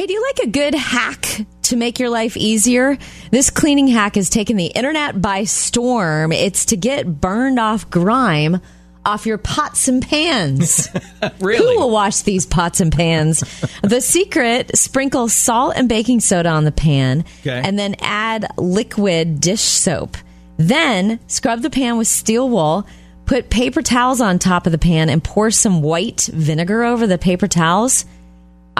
Hey, 0.00 0.06
do 0.06 0.14
you 0.14 0.22
like 0.22 0.48
a 0.48 0.50
good 0.50 0.74
hack 0.74 1.44
to 1.64 1.76
make 1.76 1.98
your 2.00 2.08
life 2.08 2.34
easier? 2.34 2.96
This 3.30 3.50
cleaning 3.50 3.86
hack 3.86 4.14
has 4.14 4.30
taken 4.30 4.56
the 4.56 4.68
internet 4.68 5.20
by 5.20 5.44
storm. 5.44 6.32
It's 6.32 6.64
to 6.64 6.78
get 6.78 7.20
burned 7.20 7.58
off 7.60 7.90
grime 7.90 8.62
off 9.04 9.26
your 9.26 9.36
pots 9.36 9.88
and 9.88 10.00
pans. 10.02 10.88
Really? 11.38 11.74
Who 11.74 11.80
will 11.80 11.90
wash 11.90 12.20
these 12.22 12.46
pots 12.46 12.80
and 12.80 12.90
pans? 12.90 13.40
the 13.82 14.00
secret 14.00 14.74
sprinkle 14.74 15.28
salt 15.28 15.74
and 15.76 15.86
baking 15.86 16.20
soda 16.20 16.48
on 16.48 16.64
the 16.64 16.72
pan 16.72 17.26
Okay. 17.40 17.60
and 17.62 17.78
then 17.78 17.94
add 18.00 18.46
liquid 18.56 19.38
dish 19.38 19.60
soap. 19.60 20.16
Then 20.56 21.20
scrub 21.26 21.60
the 21.60 21.68
pan 21.68 21.98
with 21.98 22.08
steel 22.08 22.48
wool. 22.48 22.86
Put 23.26 23.50
paper 23.50 23.82
towels 23.82 24.22
on 24.22 24.38
top 24.38 24.64
of 24.64 24.72
the 24.72 24.78
pan 24.78 25.10
and 25.10 25.22
pour 25.22 25.50
some 25.50 25.82
white 25.82 26.30
vinegar 26.32 26.84
over 26.84 27.06
the 27.06 27.18
paper 27.18 27.46
towels. 27.46 28.06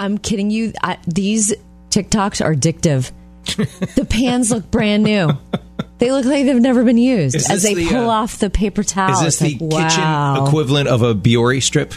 I'm 0.01 0.17
kidding 0.17 0.49
you. 0.51 0.73
I, 0.81 0.97
these 1.07 1.53
TikToks 1.89 2.43
are 2.43 2.53
addictive. 2.55 3.11
the 3.95 4.05
pans 4.05 4.51
look 4.51 4.69
brand 4.71 5.03
new. 5.03 5.29
They 5.97 6.11
look 6.11 6.25
like 6.25 6.45
they've 6.45 6.55
never 6.61 6.83
been 6.83 6.97
used 6.97 7.35
Is 7.35 7.49
as 7.49 7.63
they 7.63 7.73
the, 7.75 7.87
pull 7.89 8.09
uh, 8.09 8.21
off 8.23 8.39
the 8.39 8.49
paper 8.49 8.83
towel. 8.83 9.13
Is 9.13 9.21
this 9.21 9.41
It's 9.41 9.59
the 9.59 9.65
like, 9.65 9.83
kitchen 9.89 10.03
wow. 10.03 10.45
equivalent 10.45 10.87
of 10.87 11.01
a 11.03 11.13
Biore 11.13 11.61
strip? 11.61 11.93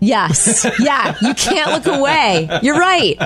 Yes. 0.00 0.66
Yeah. 0.80 1.14
You 1.22 1.34
can't 1.34 1.70
look 1.70 1.86
away. 1.98 2.48
You're 2.62 2.78
right. 2.78 3.16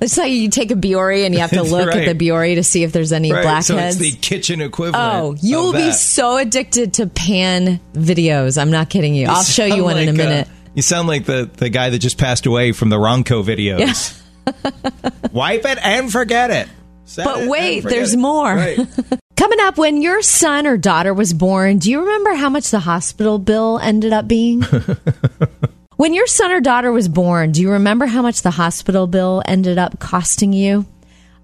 It's 0.00 0.16
like 0.18 0.32
you 0.32 0.48
take 0.50 0.70
a 0.70 0.74
Biore 0.74 1.24
and 1.24 1.34
you 1.34 1.40
have 1.40 1.50
to 1.50 1.62
look 1.62 1.88
Right. 1.88 2.08
at 2.08 2.18
the 2.18 2.28
Biore 2.28 2.54
to 2.56 2.64
see 2.64 2.82
if 2.82 2.92
there's 2.92 3.12
any 3.12 3.30
So 3.30 3.40
blackheads. 3.42 3.96
it's 3.96 3.98
the 3.98 4.12
kitchen 4.20 4.60
equivalent. 4.60 4.96
Oh, 5.14 5.36
you 5.40 5.58
will 5.58 5.72
be 5.72 5.92
so 5.92 6.36
addicted 6.38 6.94
to 6.94 7.06
pan 7.06 7.78
videos. 7.94 8.60
I'm 8.60 8.70
not 8.70 8.90
kidding 8.90 9.14
you. 9.14 9.28
I'll 9.28 9.44
show 9.44 9.64
you 9.64 9.84
one 9.84 9.96
in 9.98 10.08
a 10.08 10.12
like, 10.12 10.20
uh, 10.20 10.24
minute. 10.24 10.48
You 10.78 10.82
sound 10.82 11.08
like 11.08 11.24
the, 11.24 11.50
the 11.56 11.70
guy 11.70 11.90
that 11.90 11.98
just 11.98 12.18
passed 12.18 12.46
away 12.46 12.70
from 12.70 12.88
the 12.88 12.98
Ronco 12.98 13.42
videos. 13.42 14.22
Wipe 15.32 15.64
it 15.64 15.78
and 15.82 16.10
forget 16.10 16.52
it. 16.52 16.68
Set 17.04 17.24
But 17.24 17.40
and 17.40 17.50
wait, 17.50 17.82
there's 17.82 18.14
it. 18.14 18.18
more. 18.18 18.54
Right. 18.54 18.78
Coming 19.36 19.58
up, 19.62 19.76
when 19.76 20.00
your 20.02 20.22
son 20.22 20.68
or 20.68 20.76
daughter 20.76 21.12
was 21.12 21.34
born, 21.34 21.78
do 21.78 21.90
you 21.90 21.98
remember 21.98 22.32
how 22.34 22.48
much 22.48 22.70
the 22.70 22.78
hospital 22.78 23.40
bill 23.40 23.80
ended 23.80 24.12
up 24.12 24.28
being? 24.28 24.62
when 25.96 26.14
your 26.14 26.28
son 26.28 26.52
or 26.52 26.60
daughter 26.60 26.92
was 26.92 27.08
born, 27.08 27.50
do 27.50 27.60
you 27.60 27.72
remember 27.72 28.06
how 28.06 28.22
much 28.22 28.42
the 28.42 28.52
hospital 28.52 29.08
bill 29.08 29.42
ended 29.46 29.78
up 29.78 29.98
costing 29.98 30.52
you? 30.52 30.86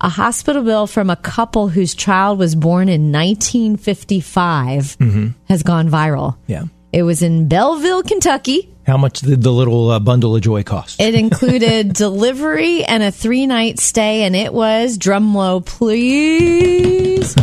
A 0.00 0.10
hospital 0.10 0.62
bill 0.62 0.86
from 0.86 1.10
a 1.10 1.16
couple 1.16 1.66
whose 1.66 1.96
child 1.96 2.38
was 2.38 2.54
born 2.54 2.88
in 2.88 3.10
1955 3.10 4.96
mm-hmm. 4.98 5.28
has 5.48 5.64
gone 5.64 5.88
viral. 5.88 6.36
Yeah. 6.46 6.66
It 6.92 7.02
was 7.02 7.20
in 7.20 7.48
Belleville, 7.48 8.04
Kentucky. 8.04 8.73
How 8.86 8.98
much 8.98 9.20
did 9.20 9.42
the 9.42 9.50
little 9.52 9.90
uh, 9.90 9.98
bundle 9.98 10.36
of 10.36 10.42
joy 10.42 10.62
cost? 10.62 11.00
It 11.00 11.14
included 11.14 11.92
delivery 11.94 12.84
and 12.84 13.02
a 13.02 13.10
three 13.10 13.46
night 13.46 13.78
stay, 13.78 14.24
and 14.24 14.36
it 14.36 14.52
was 14.52 14.98
drumroll, 14.98 15.64
please, 15.64 17.34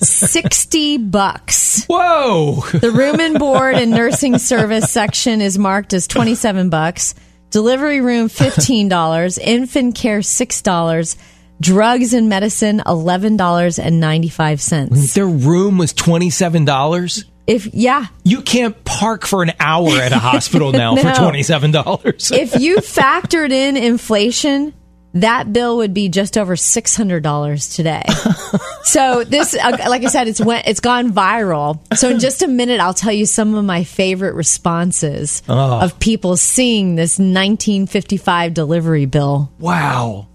sixty 0.00 0.96
bucks. 0.98 1.84
Whoa! 1.86 2.62
The 2.72 2.90
room 2.90 3.20
and 3.20 3.38
board 3.38 3.76
and 3.76 3.92
nursing 3.92 4.38
service 4.38 4.90
section 4.90 5.40
is 5.40 5.56
marked 5.56 5.92
as 5.92 6.08
twenty 6.08 6.34
seven 6.34 6.68
bucks. 6.68 7.14
Delivery 7.50 8.00
room 8.00 8.28
fifteen 8.28 8.88
dollars. 8.88 9.38
Infant 9.38 9.94
care 9.94 10.22
six 10.22 10.62
dollars. 10.62 11.16
Drugs 11.60 12.12
and 12.12 12.28
medicine 12.28 12.82
eleven 12.86 13.36
dollars 13.36 13.78
and 13.78 14.00
ninety 14.00 14.28
five 14.28 14.60
cents. 14.60 15.14
Their 15.14 15.26
room 15.26 15.78
was 15.78 15.92
twenty 15.92 16.30
seven 16.30 16.64
dollars. 16.64 17.24
If 17.48 17.74
yeah, 17.74 18.06
You 18.24 18.42
can't 18.42 18.84
park 18.84 19.26
for 19.26 19.42
an 19.42 19.52
hour 19.58 19.88
at 20.00 20.12
a 20.12 20.18
hospital 20.18 20.70
now 20.84 20.94
No. 20.94 21.02
for 21.02 21.12
twenty 21.14 21.42
seven 21.42 21.70
dollars. 21.70 22.30
if 22.30 22.60
you 22.60 22.76
factored 22.80 23.50
in 23.50 23.76
inflation, 23.78 24.74
that 25.14 25.50
bill 25.50 25.78
would 25.78 25.94
be 25.94 26.10
just 26.10 26.36
over 26.36 26.56
six 26.56 26.94
hundred 26.94 27.22
dollars 27.22 27.70
today. 27.74 28.04
so 28.84 29.24
this, 29.24 29.54
uh, 29.54 29.78
like 29.88 30.04
I 30.04 30.08
said, 30.08 30.28
it's 30.28 30.40
went, 30.42 30.68
it's 30.68 30.80
gone 30.80 31.10
viral. 31.12 31.80
So 31.96 32.10
in 32.10 32.18
just 32.20 32.42
a 32.42 32.46
minute, 32.48 32.80
I'll 32.80 32.92
tell 32.94 33.12
you 33.14 33.24
some 33.24 33.54
of 33.54 33.64
my 33.64 33.82
favorite 33.82 34.34
responses 34.34 35.42
of 35.48 35.98
people 35.98 36.36
seeing 36.36 36.94
this 36.96 37.18
1955 37.18 38.52
delivery 38.52 39.06
bill. 39.06 39.50
Wow. 39.58 40.28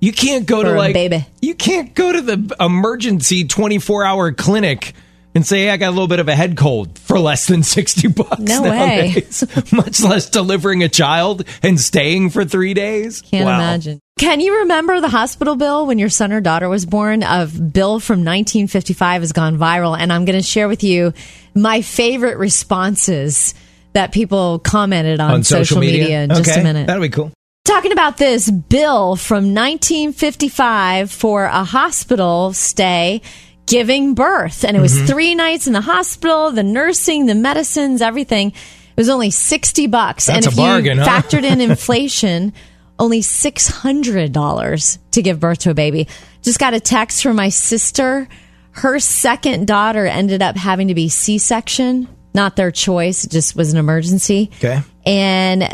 You 0.00 0.12
can't 0.12 0.44
go 0.46 0.62
For 0.62 0.70
to 0.70 0.76
like 0.76 0.94
baby. 0.94 1.24
You 1.40 1.54
can't 1.54 1.94
go 1.94 2.12
to 2.12 2.20
the 2.20 2.56
emergency 2.60 3.44
24-hour 3.44 4.32
clinic 4.32 4.92
and 5.36 5.46
say 5.46 5.64
hey, 5.64 5.70
I 5.70 5.76
got 5.76 5.88
a 5.90 5.90
little 5.90 6.08
bit 6.08 6.18
of 6.18 6.28
a 6.28 6.34
head 6.34 6.56
cold 6.56 6.98
for 6.98 7.20
less 7.20 7.46
than 7.46 7.62
60 7.62 8.08
bucks 8.08 8.40
No 8.40 8.62
way. 8.62 9.22
Much 9.72 10.02
less 10.02 10.28
delivering 10.30 10.82
a 10.82 10.88
child 10.88 11.44
and 11.62 11.78
staying 11.78 12.30
for 12.30 12.44
3 12.44 12.74
days. 12.74 13.20
Can't 13.22 13.44
Wow. 13.46 13.56
imagine. 13.58 14.00
Can 14.18 14.40
you 14.40 14.60
remember 14.60 15.00
the 15.02 15.10
hospital 15.10 15.56
bill 15.56 15.86
when 15.86 15.98
your 15.98 16.08
son 16.08 16.32
or 16.32 16.40
daughter 16.40 16.68
was 16.70 16.86
born? 16.86 17.22
Of 17.22 17.52
bill 17.72 18.00
from 18.00 18.20
1955 18.24 19.20
has 19.22 19.32
gone 19.32 19.58
viral, 19.58 19.96
and 19.96 20.10
I'm 20.10 20.24
going 20.24 20.38
to 20.38 20.42
share 20.42 20.68
with 20.68 20.82
you 20.82 21.12
my 21.54 21.82
favorite 21.82 22.38
responses 22.38 23.54
that 23.92 24.12
people 24.12 24.58
commented 24.58 25.20
on, 25.20 25.30
On 25.32 25.44
social, 25.44 25.78
media, 25.80 26.22
in 26.22 26.30
just 26.30 26.56
a 26.56 26.62
minute. 26.62 26.86
That'll 26.86 27.02
be 27.02 27.10
cool. 27.10 27.30
Talking 27.66 27.92
about 27.92 28.16
this 28.16 28.50
bill 28.50 29.16
from 29.16 29.52
1955 29.54 31.10
for 31.10 31.44
a 31.44 31.64
hospital 31.64 32.52
stay 32.54 33.20
giving 33.66 34.14
birth. 34.14 34.64
And 34.64 34.76
it 34.76 34.80
was 34.80 34.94
Mm-hmm. 34.94 35.06
three 35.06 35.34
nights 35.34 35.66
in 35.66 35.72
the 35.72 35.80
hospital, 35.80 36.50
the 36.52 36.62
nursing, 36.62 37.26
the 37.26 37.34
medicines, 37.34 38.00
everything. 38.00 38.48
It 38.50 38.96
was 38.96 39.08
only 39.08 39.30
60 39.30 39.86
bucks. 39.88 40.28
and 40.28 40.46
if 40.46 40.56
bargain, 40.56 40.98
you 40.98 41.02
huh? 41.04 41.20
factored 41.22 41.44
in 41.44 41.60
inflation, 41.70 42.52
only 42.98 43.20
$600 43.20 44.98
to 45.12 45.22
give 45.22 45.40
birth 45.40 45.58
to 45.60 45.70
a 45.70 45.74
baby. 45.74 46.08
Just 46.42 46.58
got 46.58 46.74
a 46.74 46.80
text 46.80 47.22
from 47.22 47.36
my 47.36 47.48
sister. 47.48 48.28
Her 48.72 48.98
second 49.00 49.66
daughter 49.66 50.06
ended 50.06 50.42
up 50.42 50.56
having 50.56 50.88
to 50.88 50.94
be 50.94 51.08
C 51.08 51.38
section, 51.38 52.08
not 52.34 52.56
their 52.56 52.70
choice, 52.70 53.24
it 53.24 53.30
just 53.30 53.56
was 53.56 53.72
an 53.72 53.78
emergency 53.78 54.50
Okay. 54.58 54.80
and 55.06 55.68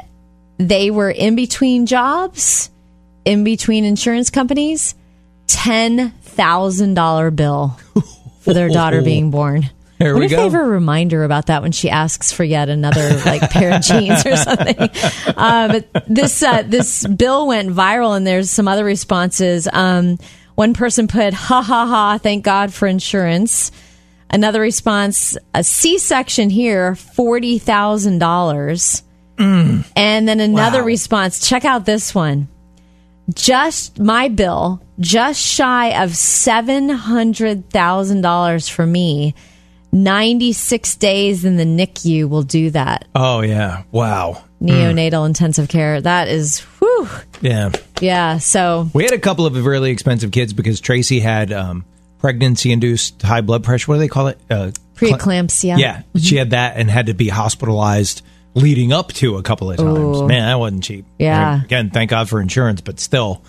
they 0.59 0.91
were 0.93 1.11
in 1.11 1.35
between 1.35 1.87
jobs, 1.87 2.71
in 3.25 3.43
between 3.43 3.85
insurance 3.85 4.31
companies, 4.31 4.95
ten 5.49 6.13
thousand 6.33 6.95
dollar 6.95 7.31
bill 7.31 7.79
for 8.41 8.53
their 8.55 8.69
daughter 8.69 9.03
being 9.13 9.31
born. 9.31 9.71
There 9.99 10.15
What 10.15 10.25
if 10.25 10.31
go. 10.33 10.37
they 10.39 10.43
have 10.43 10.55
a 10.55 10.65
reminder 10.65 11.23
about 11.23 11.47
that 11.47 11.63
when 11.63 11.71
she 11.71 11.89
asks 11.89 12.33
for 12.33 12.43
yet 12.43 12.69
another 12.69 13.09
like 13.25 13.43
pair 13.51 13.77
of 13.77 13.83
jeans 13.83 14.27
or 14.27 14.35
something? 14.49 14.77
Uh, 15.37 15.69
but 15.93 16.05
this 16.09 16.43
uh, 16.43 16.63
this 16.63 17.07
bill 17.07 17.47
went 17.47 17.71
viral, 17.71 18.17
and 18.17 18.27
there's 18.27 18.51
some 18.51 18.67
other 18.67 18.85
responses. 18.85 19.69
Um, 19.73 20.19
one 20.57 20.75
person 20.75 21.07
put, 21.07 21.35
"Ha 21.35 21.63
ha 21.63 21.87
ha! 21.87 22.19
Thank 22.19 22.45
God 22.45 22.75
for 22.75 22.89
insurance." 22.89 23.71
Another 24.29 24.61
response: 24.61 25.37
a 25.55 25.63
C-section 25.63 26.51
here, 26.51 26.97
forty 26.97 27.59
thousand 27.59 28.19
dollars. 28.19 29.03
And 29.39 29.85
then 30.29 30.39
another 30.41 30.81
Wow. 30.81 30.87
response. 30.87 31.49
Check 31.49 31.65
out 31.65 31.85
this 31.85 32.15
one. 32.15 32.47
Just 33.35 33.99
my 33.99 34.29
bill, 34.29 34.83
just 35.01 35.41
shy 35.41 36.03
of 36.03 36.15
seven 36.15 36.89
hundred 36.89 37.71
thousand 37.71 38.21
dollars 38.23 38.69
for 38.69 38.87
me. 38.87 39.35
Ninety 39.95 40.53
six 40.55 40.97
days 40.97 41.45
in 41.45 41.57
the 41.57 41.65
NICU 41.65 42.29
will 42.29 42.43
do 42.43 42.71
that. 42.71 43.07
Oh 43.15 43.41
yeah. 43.43 43.83
Wow. 43.91 44.43
Neonatal 44.61 45.27
intensive 45.27 45.69
care. 45.69 46.01
That 46.01 46.29
is 46.29 46.61
whew. 46.61 47.09
Yeah. 47.41 47.73
Yeah. 48.01 48.39
So 48.39 48.89
We 48.95 49.03
had 49.03 49.13
a 49.13 49.19
couple 49.19 49.45
of 49.45 49.55
really 49.65 49.91
expensive 49.91 50.31
kids 50.31 50.53
because 50.53 50.81
Tracy 50.81 51.21
had 51.21 51.53
um, 51.53 51.85
pregnancy-induced 52.21 53.21
high 53.23 53.41
blood 53.43 53.65
pressure. 53.65 53.91
What 53.91 53.97
do 53.97 53.99
they 54.01 54.09
call 54.09 54.29
it? 54.29 54.39
Uh, 54.49 54.71
cl- 54.97 55.19
preeclampsia. 55.19 55.79
Yeah, 55.79 56.03
she 56.17 56.37
had 56.37 56.51
that 56.51 56.77
and 56.77 56.89
had 56.91 57.07
to 57.07 57.15
be 57.15 57.29
hospitalized 57.29 58.23
leading 58.55 58.93
up 58.93 59.13
to 59.15 59.37
a 59.37 59.43
couple 59.43 59.71
of 59.71 59.79
times. 59.79 60.23
Man, 60.23 60.47
that 60.47 60.59
wasn't 60.59 60.85
cheap. 60.85 61.07
Yeah. 61.19 61.55
And 61.55 61.65
again, 61.65 61.91
thank 61.91 62.11
God 62.11 62.29
for 62.29 62.41
insurance, 62.41 62.81
but 62.81 63.01
still 63.01 63.43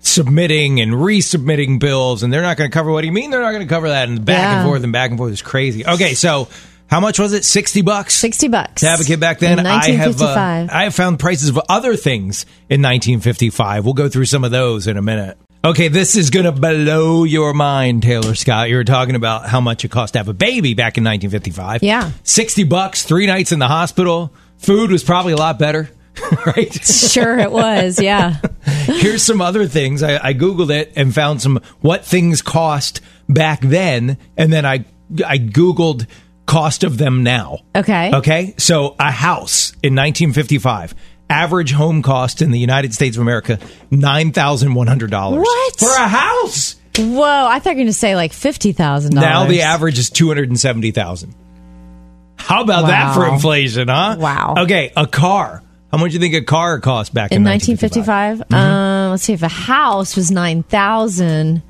submitting 0.00 0.80
and 0.80 0.92
resubmitting 0.92 1.78
bills, 1.80 2.22
and 2.22 2.32
they're 2.32 2.42
not 2.42 2.56
going 2.56 2.70
to 2.70 2.74
cover. 2.74 2.90
What 2.90 3.00
do 3.00 3.06
you 3.06 3.12
mean 3.12 3.30
they're 3.30 3.40
not 3.42 3.52
going 3.52 3.66
to 3.66 3.72
cover 3.72 3.88
that? 3.88 4.08
And 4.08 4.24
back 4.24 4.58
and 4.58 4.66
forth 4.68 4.82
and 4.84 4.92
back 4.92 5.10
and 5.10 5.18
forth 5.18 5.32
is 5.32 5.42
crazy. 5.42 5.86
Okay, 5.86 6.14
so 6.14 6.48
How 6.86 7.00
much 7.00 7.18
was 7.18 7.32
it? 7.32 7.44
Sixty 7.44 7.80
bucks. 7.82 8.14
60 8.14 8.48
bucks. 8.48 8.82
to 8.82 8.88
have 8.88 9.00
a 9.00 9.04
kid 9.04 9.18
back 9.18 9.38
then. 9.38 9.58
In 9.58 9.66
I 9.66 9.90
have 9.92 10.20
uh, 10.20 10.24
1955. 10.28 10.70
I 10.70 10.84
have 10.84 10.94
found 10.94 11.18
prices 11.18 11.48
of 11.48 11.58
other 11.68 11.96
things 11.96 12.44
in 12.68 12.82
1955. 12.82 13.84
We'll 13.84 13.94
go 13.94 14.08
through 14.08 14.26
some 14.26 14.44
of 14.44 14.50
those 14.50 14.86
in 14.86 14.96
a 14.96 15.02
minute. 15.02 15.38
Okay, 15.64 15.88
this 15.88 16.14
is 16.14 16.28
going 16.28 16.44
to 16.44 16.52
blow 16.52 17.24
your 17.24 17.54
mind, 17.54 18.02
Taylor 18.02 18.34
Scott. 18.34 18.68
You 18.68 18.76
were 18.76 18.84
talking 18.84 19.14
about 19.14 19.46
how 19.48 19.62
much 19.62 19.82
it 19.82 19.90
cost 19.90 20.12
to 20.12 20.18
have 20.18 20.28
a 20.28 20.34
baby 20.34 20.74
back 20.74 20.98
in 20.98 21.04
1955. 21.04 21.82
Yeah. 21.82 22.10
60 22.22 22.64
bucks, 22.64 23.02
3 23.04 23.26
nights 23.26 23.50
in 23.50 23.60
the 23.60 23.66
hospital. 23.66 24.30
Food 24.58 24.90
was 24.90 25.02
probably 25.02 25.32
a 25.32 25.38
lot 25.38 25.58
better, 25.58 25.88
right? 26.46 26.84
Sure, 26.84 27.38
it 27.38 27.50
was. 27.50 27.98
Yeah. 27.98 28.36
Here's 28.62 29.22
some 29.22 29.40
other 29.40 29.66
things. 29.66 30.02
I, 30.02 30.22
I 30.22 30.34
googled 30.34 30.70
it 30.70 30.92
and 30.96 31.14
found 31.14 31.40
some 31.40 31.62
what 31.80 32.04
things 32.04 32.42
cost 32.42 33.00
back 33.26 33.62
then, 33.62 34.18
and 34.36 34.52
then 34.52 34.66
I 34.66 34.84
I 35.26 35.38
googled 35.38 36.06
cost 36.44 36.84
of 36.84 36.98
them 36.98 37.22
now. 37.22 37.60
Okay. 37.74 38.14
Okay. 38.14 38.54
So 38.58 38.96
a 38.98 39.10
house 39.10 39.70
in 39.82 39.94
1955, 39.94 40.94
average 41.34 41.72
home 41.72 42.02
cost 42.02 42.42
in 42.42 42.50
the 42.50 42.58
United 42.58 42.94
States 42.94 43.16
of 43.16 43.22
America 43.22 43.58
nine 43.90 44.32
thousand 44.32 44.74
one 44.74 44.86
hundred 44.86 45.10
dollars. 45.10 45.40
What? 45.40 45.78
for 45.78 45.90
a 45.90 46.08
house? 46.08 46.76
Whoa, 46.96 47.46
I 47.48 47.58
thought 47.58 47.70
you 47.70 47.76
were 47.76 47.80
going 47.80 47.86
to 47.88 47.92
say 47.92 48.14
like 48.14 48.30
$50,000. 48.30 49.10
Now 49.10 49.46
the 49.46 49.62
average 49.62 49.98
is 49.98 50.10
two 50.10 50.28
hundred 50.28 50.48
and 50.48 50.60
seventy 50.60 50.92
thousand. 50.92 51.34
How 52.36 52.62
about 52.62 52.86
that 52.86 53.14
for 53.14 53.26
inflation, 53.26 53.88
huh? 53.88 54.16
Wow. 54.18 54.54
Okay, 54.58 54.92
a 54.96 55.06
car. 55.06 55.62
How 55.90 55.98
much 55.98 56.10
do 56.10 56.14
you 56.14 56.20
think 56.20 56.34
a 56.34 56.42
car 56.42 56.80
cost 56.80 57.14
back 57.14 57.30
in, 57.32 57.38
in 57.38 57.44
1955? 57.44 58.50
1955. 58.50 58.52
Um, 58.52 59.10
let's 59.10 59.22
see 59.22 59.32
if 59.32 59.42
a 59.42 59.48
house 59.48 60.16
was 60.16 60.30
9,000 60.30 61.62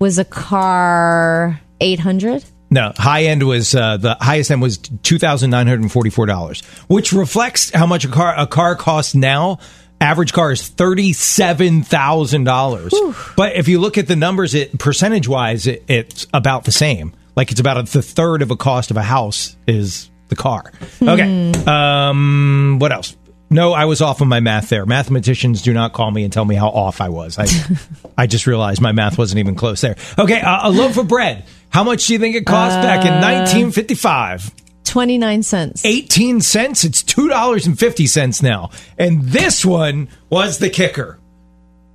was 0.00 0.18
a 0.18 0.24
car 0.24 1.60
800? 1.80 2.44
No, 2.70 2.92
high 2.96 3.24
end 3.24 3.42
was 3.42 3.74
uh, 3.74 3.96
the 3.96 4.16
highest 4.20 4.50
end 4.50 4.62
was 4.62 4.78
two 4.78 5.18
thousand 5.18 5.50
nine 5.50 5.66
hundred 5.66 5.90
forty 5.90 6.10
four 6.10 6.26
dollars, 6.26 6.62
which 6.86 7.12
reflects 7.12 7.70
how 7.70 7.86
much 7.86 8.04
a 8.04 8.08
car 8.08 8.34
a 8.36 8.46
car 8.46 8.76
costs 8.76 9.14
now. 9.14 9.58
Average 10.00 10.32
car 10.32 10.52
is 10.52 10.66
thirty 10.68 11.12
seven 11.12 11.82
thousand 11.82 12.44
dollars. 12.44 12.94
But 13.36 13.56
if 13.56 13.68
you 13.68 13.80
look 13.80 13.98
at 13.98 14.06
the 14.06 14.16
numbers, 14.16 14.54
it 14.54 14.78
percentage 14.78 15.28
wise, 15.28 15.66
it, 15.66 15.84
it's 15.88 16.26
about 16.32 16.64
the 16.64 16.72
same. 16.72 17.12
Like 17.36 17.50
it's 17.50 17.60
about 17.60 17.76
a, 17.76 17.82
the 17.82 18.02
third 18.02 18.42
of 18.42 18.50
a 18.50 18.56
cost 18.56 18.90
of 18.90 18.96
a 18.96 19.02
house 19.02 19.56
is 19.66 20.08
the 20.28 20.36
car. 20.36 20.72
Okay. 21.02 21.52
Um, 21.66 22.78
what 22.80 22.92
else? 22.92 23.16
No, 23.52 23.72
I 23.72 23.86
was 23.86 24.00
off 24.00 24.22
on 24.22 24.28
my 24.28 24.38
math 24.38 24.68
there. 24.68 24.86
Mathematicians 24.86 25.62
do 25.62 25.74
not 25.74 25.92
call 25.92 26.10
me 26.12 26.22
and 26.22 26.32
tell 26.32 26.44
me 26.44 26.54
how 26.54 26.68
off 26.68 27.00
I 27.00 27.08
was. 27.08 27.36
I, 27.36 27.46
I 28.16 28.26
just 28.28 28.46
realized 28.46 28.80
my 28.80 28.92
math 28.92 29.18
wasn't 29.18 29.40
even 29.40 29.56
close 29.56 29.80
there. 29.80 29.96
Okay, 30.16 30.40
uh, 30.40 30.68
a 30.68 30.70
loaf 30.70 30.96
of 30.98 31.08
bread. 31.08 31.44
How 31.70 31.84
much 31.84 32.06
do 32.06 32.12
you 32.12 32.18
think 32.18 32.36
it 32.36 32.46
cost 32.46 32.74
back 32.82 33.04
in 33.04 33.12
1955? 33.14 34.52
29 34.84 35.42
cents. 35.44 35.84
18 35.84 36.40
cents. 36.40 36.84
It's 36.84 37.02
$2.50 37.04 38.42
now. 38.42 38.70
And 38.98 39.22
this 39.22 39.64
one 39.64 40.08
was 40.28 40.58
the 40.58 40.68
kicker 40.68 41.18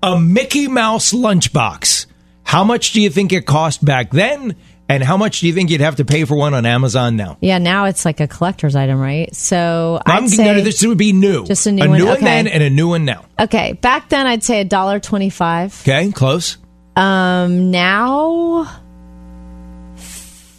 a 0.01 0.19
Mickey 0.19 0.67
Mouse 0.67 1.13
lunchbox. 1.13 2.05
How 2.43 2.63
much 2.63 2.93
do 2.93 3.01
you 3.01 3.09
think 3.09 3.33
it 3.33 3.45
cost 3.47 3.83
back 3.83 4.11
then? 4.11 4.55
And 4.87 5.03
how 5.03 5.17
much 5.17 5.39
do 5.39 5.47
you 5.47 5.53
think 5.53 5.71
you'd 5.71 5.81
have 5.81 5.95
to 5.95 6.05
pay 6.05 6.25
for 6.25 6.35
one 6.35 6.53
on 6.53 6.63
Amazon 6.67 7.15
now? 7.15 7.39
Yeah, 7.41 7.57
now 7.57 7.85
it's 7.85 8.05
like 8.05 8.19
a 8.19 8.27
collector's 8.27 8.75
item, 8.75 8.99
right? 8.99 9.35
So 9.35 9.99
I'm 10.05 10.25
I'd 10.25 10.29
say 10.29 10.61
this 10.61 10.85
would 10.85 10.99
be 10.99 11.11
new. 11.11 11.43
Just 11.43 11.65
a 11.65 11.71
new 11.71 11.83
a 11.83 11.89
one, 11.89 11.97
new 11.97 12.05
one 12.05 12.17
okay. 12.17 12.23
then 12.25 12.47
and 12.47 12.61
a 12.61 12.69
new 12.69 12.89
one 12.89 13.03
now. 13.03 13.25
okay. 13.39 13.73
Back 13.73 14.09
then, 14.09 14.27
I'd 14.27 14.43
say 14.43 14.61
a 14.61 14.63
dollar 14.63 14.99
twenty-five. 14.99 15.81
Okay, 15.81 16.11
close. 16.11 16.59
Um, 16.95 17.71
now 17.71 18.84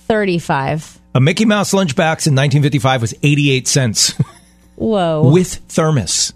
thirty-five. 0.06 0.98
A 1.14 1.20
Mickey 1.20 1.44
Mouse 1.46 1.72
lunchbox 1.72 2.26
in 2.26 2.34
1955 2.34 3.00
was 3.00 3.14
88 3.22 3.66
cents 3.66 4.12
Whoa. 4.76 5.30
with 5.32 5.54
thermos. 5.68 6.34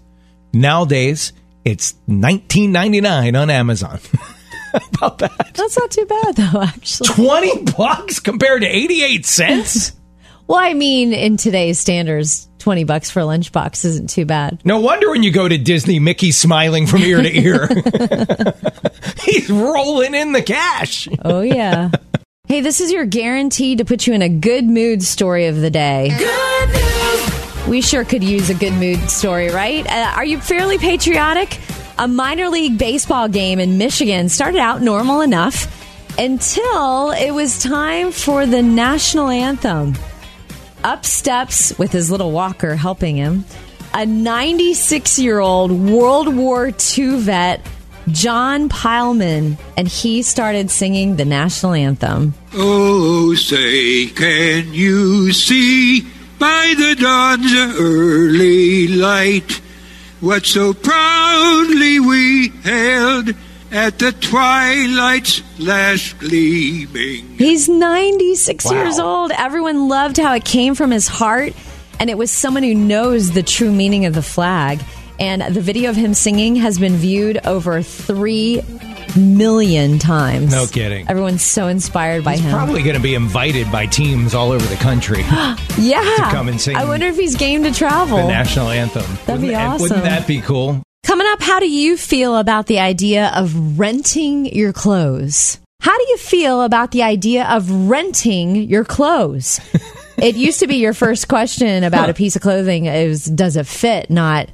Nowadays, 0.53 1.33
it's 1.63 1.93
19.99 2.09 3.39
on 3.39 3.49
Amazon. 3.51 3.99
About 4.95 5.19
that? 5.19 5.51
That's 5.53 5.77
not 5.77 5.91
too 5.91 6.05
bad, 6.05 6.35
though. 6.35 6.61
Actually. 6.61 7.09
20 7.09 7.63
bucks 7.77 8.19
compared 8.19 8.61
to 8.63 8.67
88 8.67 9.25
cents? 9.25 9.91
Well, 10.47 10.59
I 10.59 10.73
mean, 10.73 11.13
in 11.13 11.37
today's 11.37 11.79
standards, 11.79 12.49
twenty 12.59 12.83
bucks 12.83 13.09
for 13.09 13.21
a 13.21 13.23
lunchbox 13.23 13.85
isn't 13.85 14.09
too 14.09 14.25
bad. 14.25 14.59
No 14.65 14.81
wonder 14.81 15.09
when 15.09 15.23
you 15.23 15.31
go 15.31 15.47
to 15.47 15.57
Disney, 15.57 15.97
Mickey's 15.99 16.37
smiling 16.37 16.87
from 16.87 17.03
ear 17.03 17.21
to 17.21 17.39
ear. 17.39 17.69
He's 19.23 19.49
rolling 19.49 20.13
in 20.13 20.33
the 20.33 20.41
cash. 20.41 21.07
Oh 21.23 21.39
yeah. 21.39 21.91
Hey, 22.51 22.59
this 22.59 22.81
is 22.81 22.91
your 22.91 23.05
guarantee 23.05 23.77
to 23.77 23.85
put 23.85 24.05
you 24.05 24.13
in 24.13 24.21
a 24.21 24.27
good 24.27 24.65
mood 24.65 25.01
story 25.01 25.45
of 25.45 25.61
the 25.61 25.69
day. 25.69 26.09
We 27.65 27.79
sure 27.79 28.03
could 28.03 28.25
use 28.25 28.49
a 28.49 28.53
good 28.53 28.73
mood 28.73 29.09
story, 29.09 29.51
right? 29.51 29.87
Uh, 29.87 30.11
are 30.17 30.25
you 30.25 30.37
fairly 30.37 30.77
patriotic? 30.77 31.57
A 31.97 32.09
minor 32.09 32.49
league 32.49 32.77
baseball 32.77 33.29
game 33.29 33.57
in 33.61 33.77
Michigan 33.77 34.27
started 34.27 34.59
out 34.59 34.81
normal 34.81 35.21
enough 35.21 35.65
until 36.19 37.11
it 37.11 37.31
was 37.31 37.63
time 37.63 38.11
for 38.11 38.45
the 38.45 38.61
national 38.61 39.29
anthem. 39.29 39.95
Up 40.83 41.05
steps 41.05 41.79
with 41.79 41.93
his 41.93 42.11
little 42.11 42.31
walker 42.31 42.75
helping 42.75 43.15
him, 43.15 43.45
a 43.93 44.05
96 44.05 45.19
year 45.19 45.39
old 45.39 45.71
World 45.71 46.35
War 46.35 46.67
II 46.97 47.15
vet, 47.21 47.65
John 48.11 48.69
Pileman, 48.69 49.57
and 49.77 49.87
he 49.87 50.21
started 50.21 50.69
singing 50.71 51.15
the 51.15 51.25
national 51.25 51.73
anthem. 51.73 52.33
Oh, 52.53 53.33
say, 53.35 54.07
can 54.07 54.73
you 54.73 55.31
see 55.33 56.01
by 56.39 56.73
the 56.77 56.95
dawn's 56.99 57.53
early 57.79 58.87
light 58.87 59.61
what 60.19 60.45
so 60.45 60.73
proudly 60.73 61.99
we 61.99 62.49
hailed? 62.63 63.33
at 63.73 63.97
the 63.99 64.11
twilight's 64.11 65.41
last 65.57 66.19
gleaming? 66.19 67.25
He's 67.37 67.69
96 67.69 68.65
Wow. 68.65 68.71
years 68.73 68.99
old. 68.99 69.31
Everyone 69.31 69.87
loved 69.87 70.17
how 70.17 70.33
it 70.33 70.43
came 70.43 70.75
from 70.75 70.91
his 70.91 71.07
heart, 71.07 71.53
and 71.97 72.09
it 72.09 72.17
was 72.17 72.31
someone 72.31 72.63
who 72.63 72.75
knows 72.75 73.31
the 73.31 73.43
true 73.43 73.71
meaning 73.71 74.05
of 74.05 74.13
the 74.13 74.21
flag. 74.21 74.81
And 75.21 75.43
the 75.53 75.61
video 75.61 75.91
of 75.91 75.95
him 75.95 76.15
singing 76.15 76.55
has 76.55 76.79
been 76.79 76.95
viewed 76.95 77.39
over 77.45 77.83
3 77.83 78.63
million 79.15 79.99
times. 79.99 80.51
No 80.51 80.65
kidding. 80.65 81.07
Everyone's 81.07 81.43
so 81.43 81.67
inspired 81.67 82.23
by 82.23 82.37
He's 82.37 82.41
him. 82.41 82.51
probably 82.51 82.81
going 82.81 82.95
to 82.95 83.01
be 83.01 83.13
invited 83.13 83.71
by 83.71 83.85
teams 83.85 84.33
all 84.33 84.51
over 84.51 84.65
the 84.65 84.77
country. 84.77 85.19
yeah. 85.77 86.01
to 86.01 86.27
come 86.31 86.47
and 86.47 86.59
sing 86.59 86.75
I 86.75 86.85
wonder 86.85 87.05
if 87.05 87.17
he's 87.17 87.35
game 87.35 87.61
to 87.63 87.71
travel. 87.71 88.17
the 88.17 88.27
national 88.29 88.69
anthem. 88.69 89.03
That'd 89.27 89.41
be 89.41 89.49
Wouldn't- 89.49 89.53
and 89.53 89.73
awesome. 89.73 89.83
Wouldn't 89.83 90.03
that 90.05 90.25
be 90.27 90.41
cool? 90.41 90.81
Coming 91.03 91.27
up, 91.29 91.41
how 91.43 91.59
do 91.59 91.69
you 91.69 91.97
feel 91.97 92.35
about 92.37 92.65
the 92.65 92.79
idea 92.79 93.31
of 93.35 93.77
renting 93.79 94.47
your 94.47 94.73
clothes? 94.73 95.59
How 95.81 95.95
do 95.95 96.03
you 96.09 96.17
feel 96.17 96.63
about 96.63 96.89
the 96.91 97.03
idea 97.03 97.47
of 97.47 97.69
renting 97.89 98.55
your 98.55 98.85
clothes? 98.85 99.59
it 100.17 100.35
used 100.35 100.61
to 100.61 100.67
be 100.67 100.77
your 100.77 100.93
first 100.93 101.27
question 101.27 101.83
about 101.83 102.09
a 102.09 102.13
piece 102.15 102.35
of 102.35 102.41
clothing 102.41 102.85
is 102.87 103.25
does 103.25 103.55
it 103.55 103.67
fit, 103.67 104.09
not 104.09 104.49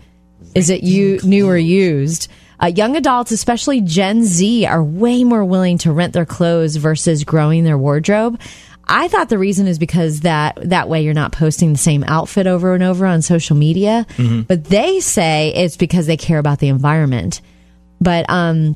is 0.56 0.70
it 0.70 0.84
you 0.84 1.20
new 1.24 1.48
or 1.48 1.58
used? 1.58 2.30
Uh, 2.62 2.68
young 2.68 2.96
adults, 2.96 3.32
especially 3.32 3.82
Gen 3.82 4.24
Z, 4.24 4.66
are 4.66 4.84
way 4.84 5.24
more 5.24 5.46
willing 5.46 5.78
to 5.80 5.92
rent 5.92 6.14
their 6.14 6.26
clothes 6.26 6.76
versus 6.76 7.24
growing 7.24 7.64
their 7.64 7.78
wardrobe. 7.78 8.40
I 8.88 9.10
thought 9.10 9.30
the 9.30 9.38
reason 9.38 9.68
is 9.68 9.78
because 9.78 10.22
that 10.22 10.58
that 10.70 10.88
way 10.90 11.04
you're 11.04 11.14
not 11.14 11.34
posting 11.34 11.74
the 11.74 11.78
same 11.78 12.04
outfit 12.06 12.48
over 12.48 12.74
and 12.74 12.84
over 12.84 13.06
on 13.06 13.22
social 13.22 13.56
media. 13.56 14.08
But 14.44 14.64
they 14.64 15.02
say 15.02 15.54
it's 15.54 15.78
because 15.78 16.08
they 16.08 16.18
care 16.18 16.40
about 16.40 16.60
the 16.60 16.70
environment. 16.70 17.42
But 18.00 18.30
um 18.30 18.76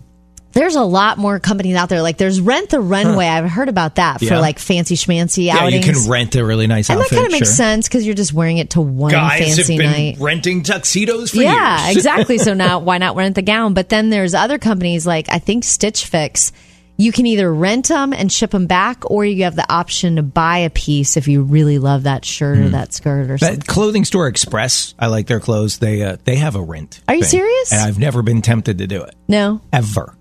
there's 0.53 0.75
a 0.75 0.83
lot 0.83 1.17
more 1.17 1.39
companies 1.39 1.75
out 1.75 1.89
there. 1.89 2.01
Like 2.01 2.17
there's 2.17 2.41
Rent 2.41 2.69
the 2.69 2.79
Runway. 2.81 3.25
I've 3.25 3.49
heard 3.49 3.69
about 3.69 3.95
that 3.95 4.19
for 4.19 4.25
Yeah. 4.25 4.39
like 4.39 4.59
fancy 4.59 4.95
schmancy 4.95 5.45
Yeah, 5.45 5.57
outings. 5.57 5.85
you 5.87 5.93
can 5.93 6.09
rent 6.09 6.35
a 6.35 6.43
really 6.45 6.67
nice 6.67 6.89
and 6.89 6.99
that 6.99 7.09
kind 7.09 7.25
of 7.25 7.31
makes 7.31 7.47
sure. 7.49 7.55
sense 7.55 7.87
because 7.87 8.05
you're 8.05 8.15
just 8.15 8.33
wearing 8.33 8.57
it 8.57 8.71
to 8.71 8.81
one 8.81 9.11
Guys 9.11 9.39
fancy 9.39 9.73
have 9.73 9.79
been 9.81 9.91
night. 9.91 10.17
renting 10.19 10.63
tuxedos 10.63 11.31
for 11.31 11.37
Yeah, 11.37 11.85
years. 11.87 11.95
exactly. 11.97 12.37
So 12.37 12.53
now 12.53 12.79
why 12.79 12.97
not 12.97 13.15
rent 13.15 13.35
the 13.35 13.41
gown? 13.41 13.73
But 13.73 13.89
then 13.89 14.09
there's 14.09 14.33
other 14.33 14.57
companies 14.57 15.05
like 15.07 15.27
I 15.29 15.39
think 15.39 15.63
Stitch 15.63 16.05
Fix. 16.05 16.51
You 16.97 17.11
can 17.11 17.25
either 17.25 17.51
rent 17.51 17.87
them 17.87 18.13
and 18.13 18.31
ship 18.31 18.51
them 18.51 18.67
back, 18.67 19.09
or 19.09 19.25
you 19.25 19.45
have 19.45 19.55
the 19.55 19.65
option 19.73 20.17
to 20.17 20.21
buy 20.21 20.59
a 20.59 20.69
piece 20.69 21.17
if 21.17 21.27
you 21.27 21.41
really 21.41 21.79
love 21.79 22.03
that 22.03 22.23
shirt 22.25 22.59
or 22.59 22.69
that 22.69 22.93
skirt 22.93 23.31
or 23.31 23.39
something. 23.39 23.57
That 23.59 23.65
clothing 23.67 24.05
store 24.05 24.27
Express, 24.27 24.93
I 24.99 25.07
like 25.07 25.25
their 25.25 25.39
clothes. 25.39 25.79
They 25.79 26.03
uh, 26.03 26.17
they 26.25 26.35
have 26.35 26.55
a 26.55 26.61
rent. 26.61 27.01
Are 27.07 27.15
you 27.15 27.21
thing. 27.23 27.29
serious? 27.39 27.71
And 27.71 27.81
I've 27.81 27.97
never 27.97 28.21
been 28.21 28.43
tempted 28.43 28.77
to 28.79 28.85
do 28.87 29.01
it 29.01 29.15
no, 29.27 29.61
ever. 29.73 30.13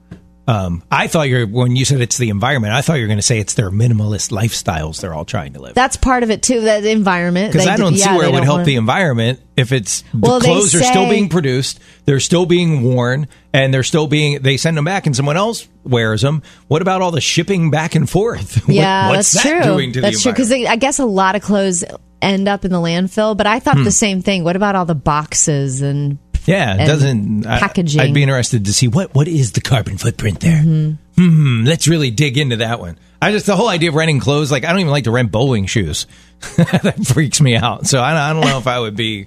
Um, 0.48 0.82
I 0.90 1.06
thought 1.06 1.28
you're 1.28 1.46
when 1.46 1.76
you 1.76 1.84
said 1.84 2.00
it's 2.00 2.18
the 2.18 2.28
environment. 2.30 2.72
I 2.74 2.80
thought 2.82 2.94
you 2.94 3.02
were 3.02 3.06
going 3.08 3.18
to 3.18 3.22
say 3.22 3.38
it's 3.38 3.54
their 3.54 3.70
minimalist 3.70 4.32
lifestyles 4.32 5.00
they're 5.00 5.14
all 5.14 5.24
trying 5.24 5.52
to 5.52 5.60
live. 5.60 5.74
That's 5.74 5.96
part 5.96 6.22
of 6.24 6.30
it 6.30 6.42
too. 6.42 6.62
That 6.62 6.84
environment. 6.84 7.52
Because 7.52 7.68
I 7.68 7.76
don't 7.76 7.94
see 7.94 8.00
yeah, 8.00 8.16
where 8.16 8.26
it 8.26 8.32
would 8.32 8.42
help 8.42 8.54
wanna- 8.56 8.64
the 8.64 8.74
environment 8.76 9.40
if 9.56 9.70
it's 9.70 10.02
Well, 10.12 10.40
the 10.40 10.46
clothes 10.46 10.74
are 10.74 10.82
still 10.82 11.08
being 11.08 11.28
produced, 11.28 11.78
they're 12.06 12.18
still 12.20 12.46
being 12.46 12.82
worn, 12.82 13.28
and 13.52 13.72
they're 13.72 13.82
still 13.84 14.06
being 14.08 14.40
they 14.42 14.56
send 14.56 14.76
them 14.76 14.84
back 14.84 15.06
and 15.06 15.14
someone 15.14 15.36
else 15.36 15.68
wears 15.84 16.22
them. 16.22 16.42
What 16.66 16.82
about 16.82 17.00
all 17.02 17.10
the 17.12 17.20
shipping 17.20 17.70
back 17.70 17.94
and 17.94 18.08
forth? 18.10 18.56
What- 18.66 18.74
Yeah, 18.74 19.10
what's 19.10 19.32
that's 19.32 19.44
that 19.44 19.62
true. 19.62 19.72
doing 19.74 19.92
to 19.92 20.00
that's 20.00 20.16
the 20.16 20.22
true 20.22 20.32
because? 20.32 20.50
I 20.52 20.76
guess 20.76 20.98
a 20.98 21.04
lot 21.06 21.36
of 21.36 21.42
clothes 21.42 21.84
end 22.22 22.48
up 22.48 22.64
in 22.64 22.72
the 22.72 22.78
landfill. 22.80 23.36
But 23.36 23.46
I 23.46 23.60
thought 23.60 23.76
Hmm. 23.78 23.84
the 23.84 23.90
same 23.92 24.20
thing. 24.20 24.42
What 24.42 24.56
about 24.56 24.74
all 24.74 24.84
the 24.86 24.94
boxes 24.96 25.80
and 25.80 26.18
Yeah, 26.50 26.82
it 26.82 26.86
doesn't 26.86 27.46
I- 27.46 27.60
packaging. 27.60 28.00
I'd 28.00 28.14
be 28.14 28.22
interested 28.22 28.64
to 28.64 28.72
see 28.72 28.88
what 28.88 29.14
what 29.14 29.28
is 29.28 29.52
the 29.52 29.60
carbon 29.60 29.98
footprint 29.98 30.40
there. 30.40 30.62
Mm-hmm. 30.62 30.94
Hmm, 31.22 31.64
let's 31.64 31.86
really 31.86 32.10
dig 32.10 32.38
into 32.38 32.56
that 32.56 32.80
one. 32.80 32.98
I 33.22 33.32
just 33.32 33.46
the 33.46 33.56
whole 33.56 33.68
idea 33.68 33.90
of 33.90 33.94
renting 33.94 34.20
clothes, 34.20 34.50
like 34.50 34.64
I 34.64 34.70
don't 34.70 34.80
even 34.80 34.90
like 34.90 35.04
to 35.04 35.10
rent 35.10 35.30
bowling 35.30 35.66
shoes. 35.66 36.06
that 36.56 37.04
freaks 37.06 37.40
me 37.40 37.54
out. 37.56 37.86
So 37.86 38.00
I, 38.00 38.30
I 38.30 38.32
don't 38.32 38.42
know 38.42 38.58
if 38.58 38.66
I 38.66 38.80
would 38.80 38.96
be 38.96 39.26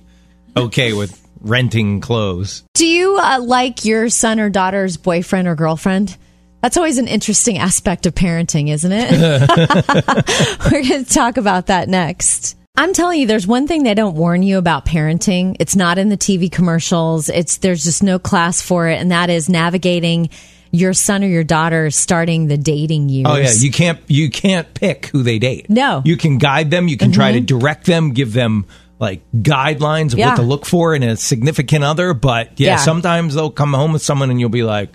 okay 0.57 0.93
with 0.93 1.19
renting 1.41 2.01
clothes. 2.01 2.63
Do 2.73 2.87
you 2.87 3.17
uh, 3.17 3.39
like 3.41 3.85
your 3.85 4.09
son 4.09 4.39
or 4.39 4.49
daughter's 4.49 4.97
boyfriend 4.97 5.47
or 5.47 5.55
girlfriend? 5.55 6.17
That's 6.61 6.77
always 6.77 6.97
an 6.97 7.07
interesting 7.07 7.57
aspect 7.57 8.05
of 8.05 8.15
parenting, 8.15 8.69
isn't 8.69 8.91
it? 8.91 9.11
We're 10.71 10.87
going 10.87 11.03
to 11.03 11.13
talk 11.13 11.37
about 11.37 11.67
that 11.67 11.89
next. 11.89 12.55
I'm 12.75 12.93
telling 12.93 13.19
you, 13.19 13.27
there's 13.27 13.45
one 13.45 13.67
thing 13.67 13.83
they 13.83 13.93
don't 13.93 14.15
warn 14.15 14.41
you 14.41 14.57
about 14.57 14.83
parenting. 14.83 15.55
It's 15.59 15.75
not 15.75 15.99
in 15.99 16.09
the 16.09 16.17
TV 16.17 16.51
commercials. 16.51 17.29
It's 17.29 17.57
there's 17.57 17.83
just 17.83 18.01
no 18.01 18.17
class 18.17 18.63
for 18.63 18.89
it, 18.89 18.99
and 18.99 19.11
that 19.11 19.29
is 19.29 19.47
navigating 19.47 20.31
your 20.71 20.93
son 20.93 21.23
or 21.23 21.27
your 21.27 21.43
daughter 21.43 21.91
starting 21.91 22.47
the 22.47 22.57
dating 22.57 23.09
years. 23.09 23.27
Oh 23.29 23.35
yeah, 23.35 23.51
you 23.55 23.71
can't 23.71 23.99
you 24.07 24.31
can't 24.31 24.73
pick 24.73 25.05
who 25.07 25.21
they 25.21 25.37
date. 25.37 25.69
No. 25.69 26.01
you 26.03 26.17
can 26.17 26.39
guide 26.39 26.71
them. 26.71 26.87
You 26.87 26.97
can 26.97 27.11
try 27.11 27.33
to 27.33 27.37
mm-hmm. 27.37 27.45
direct 27.59 27.85
them, 27.85 28.11
give 28.11 28.33
them 28.33 28.65
like 28.99 29.21
guidelines 29.31 30.13
of 30.13 30.19
Yeah. 30.19 30.29
what 30.29 30.37
to 30.37 30.41
look 30.41 30.65
for 30.65 30.95
in 30.95 31.03
a 31.03 31.15
significant 31.15 31.83
other. 31.83 32.15
But 32.15 32.59
yeah, 32.59 32.69
Yeah. 32.69 32.75
sometimes 32.77 33.35
they'll 33.35 33.51
come 33.51 33.73
home 33.73 33.93
with 33.93 34.01
someone 34.01 34.31
and 34.31 34.39
you'll 34.39 34.49
be 34.49 34.63
like, 34.63 34.89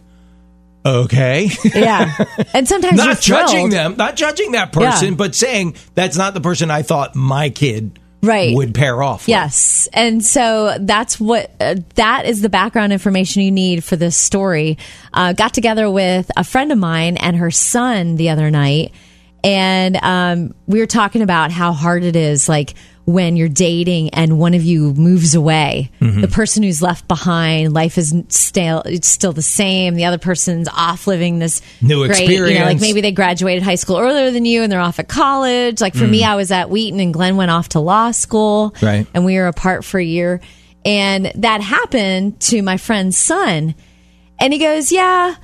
okay, 0.84 1.50
yeah, 1.74 2.24
and 2.54 2.66
sometimes 2.68 2.96
not 2.96 3.20
judging 3.20 3.70
them, 3.70 3.96
not 3.96 4.16
judging 4.16 4.52
that 4.52 4.72
person, 4.72 5.08
Yeah. 5.10 5.14
but 5.16 5.34
saying 5.34 5.76
that's 5.94 6.16
not 6.16 6.34
the 6.34 6.40
person 6.40 6.70
I 6.70 6.82
thought 6.82 7.14
my 7.14 7.50
kid 7.50 7.98
Right. 8.20 8.52
would 8.54 8.74
pair 8.74 9.00
off. 9.02 9.22
with. 9.22 9.28
Yes. 9.28 9.88
And 9.92 10.24
so 10.24 10.76
that's 10.80 11.20
what, 11.20 11.52
uh, 11.60 11.76
that 11.94 12.26
is 12.26 12.40
the 12.40 12.48
background 12.48 12.92
information 12.92 13.42
you 13.42 13.52
need 13.52 13.84
for 13.84 13.94
this 13.94 14.16
story. 14.16 14.76
Uh, 15.14 15.34
got 15.34 15.54
together 15.54 15.88
with 15.88 16.28
a 16.36 16.42
friend 16.42 16.72
of 16.72 16.78
mine 16.78 17.16
and 17.16 17.36
her 17.36 17.52
son 17.52 18.16
the 18.16 18.30
other 18.30 18.50
night. 18.50 18.92
And 19.44 19.96
um, 20.02 20.54
we 20.66 20.80
were 20.80 20.86
talking 20.86 21.22
about 21.22 21.52
how 21.52 21.70
hard 21.72 22.02
it 22.02 22.16
is, 22.16 22.48
like 22.48 22.74
when 23.08 23.36
you're 23.36 23.48
dating 23.48 24.10
and 24.10 24.38
one 24.38 24.52
of 24.52 24.62
you 24.62 24.92
moves 24.92 25.34
away, 25.34 25.90
Mm-hmm. 26.00 26.20
the 26.20 26.28
person 26.28 26.62
who's 26.62 26.82
left 26.82 27.08
behind, 27.08 27.72
life 27.72 27.96
is 27.96 28.14
still 28.28 28.82
it's 28.84 29.08
still 29.08 29.32
the 29.32 29.40
same. 29.40 29.94
The 29.94 30.04
other 30.04 30.18
person's 30.18 30.68
off 30.68 31.06
living 31.06 31.38
this 31.38 31.62
New 31.80 32.06
great, 32.06 32.28
You 32.28 32.58
know, 32.58 32.66
like 32.66 32.80
maybe 32.80 33.00
they 33.00 33.12
graduated 33.12 33.62
high 33.62 33.76
school 33.76 33.96
earlier 33.96 34.30
than 34.30 34.44
you 34.44 34.62
and 34.62 34.70
they're 34.70 34.78
off 34.80 34.98
at 34.98 35.08
college. 35.08 35.80
Like 35.80 35.94
for 35.94 36.06
me, 36.06 36.22
I 36.22 36.36
was 36.36 36.50
at 36.52 36.68
Wheaton 36.68 37.00
and 37.00 37.14
Glenn 37.14 37.36
went 37.36 37.50
off 37.50 37.70
to 37.70 37.80
law 37.80 38.10
school. 38.10 38.72
Mm. 38.72 38.86
Right. 38.86 39.06
And 39.14 39.24
we 39.24 39.36
were 39.36 39.46
apart 39.46 39.84
for 39.86 39.98
a 39.98 40.04
year. 40.04 40.40
And 40.84 41.32
that 41.36 41.60
happened 41.62 42.38
to 42.42 42.60
my 42.62 42.76
friend's 42.76 43.16
son. 43.16 43.74
And 44.38 44.52
he 44.52 44.58
goes, 44.58 44.92
Yeah, 44.92 45.34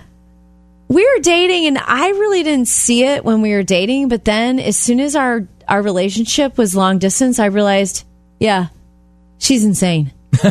we 0.89 1.03
were 1.03 1.21
dating 1.23 1.67
and 1.67 1.79
I 1.79 2.09
really 2.11 2.43
didn't 2.43 2.69
see 2.69 3.05
it 3.05 3.25
when 3.25 3.41
we 3.41 3.53
were 3.53 3.63
dating. 3.63 4.09
But 4.09 4.25
then 4.27 4.61
as 4.61 4.77
soon 4.77 5.01
as 5.01 5.17
our, 5.17 5.49
our 5.69 5.83
relationship 5.83 6.57
was 6.57 6.75
long 6.75 6.99
distance, 6.99 7.39
I 7.39 7.47
realized, 7.47 8.05
yeah, 8.41 8.69
she's 9.39 9.65
insane. 9.65 10.13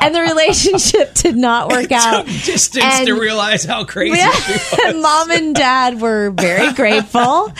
and 0.00 0.14
the 0.14 0.20
relationship 0.20 1.14
did 1.14 1.36
not 1.36 1.70
work 1.70 1.90
out. 1.92 2.26
distance 2.26 2.84
And- 2.84 3.06
to 3.06 3.18
realize 3.18 3.64
how 3.64 3.84
crazy. 3.84 4.18
Yeah. 4.18 4.92
Mom 5.00 5.30
and 5.30 5.54
dad 5.54 6.00
were 6.00 6.30
very 6.30 6.72
grateful. 6.72 7.52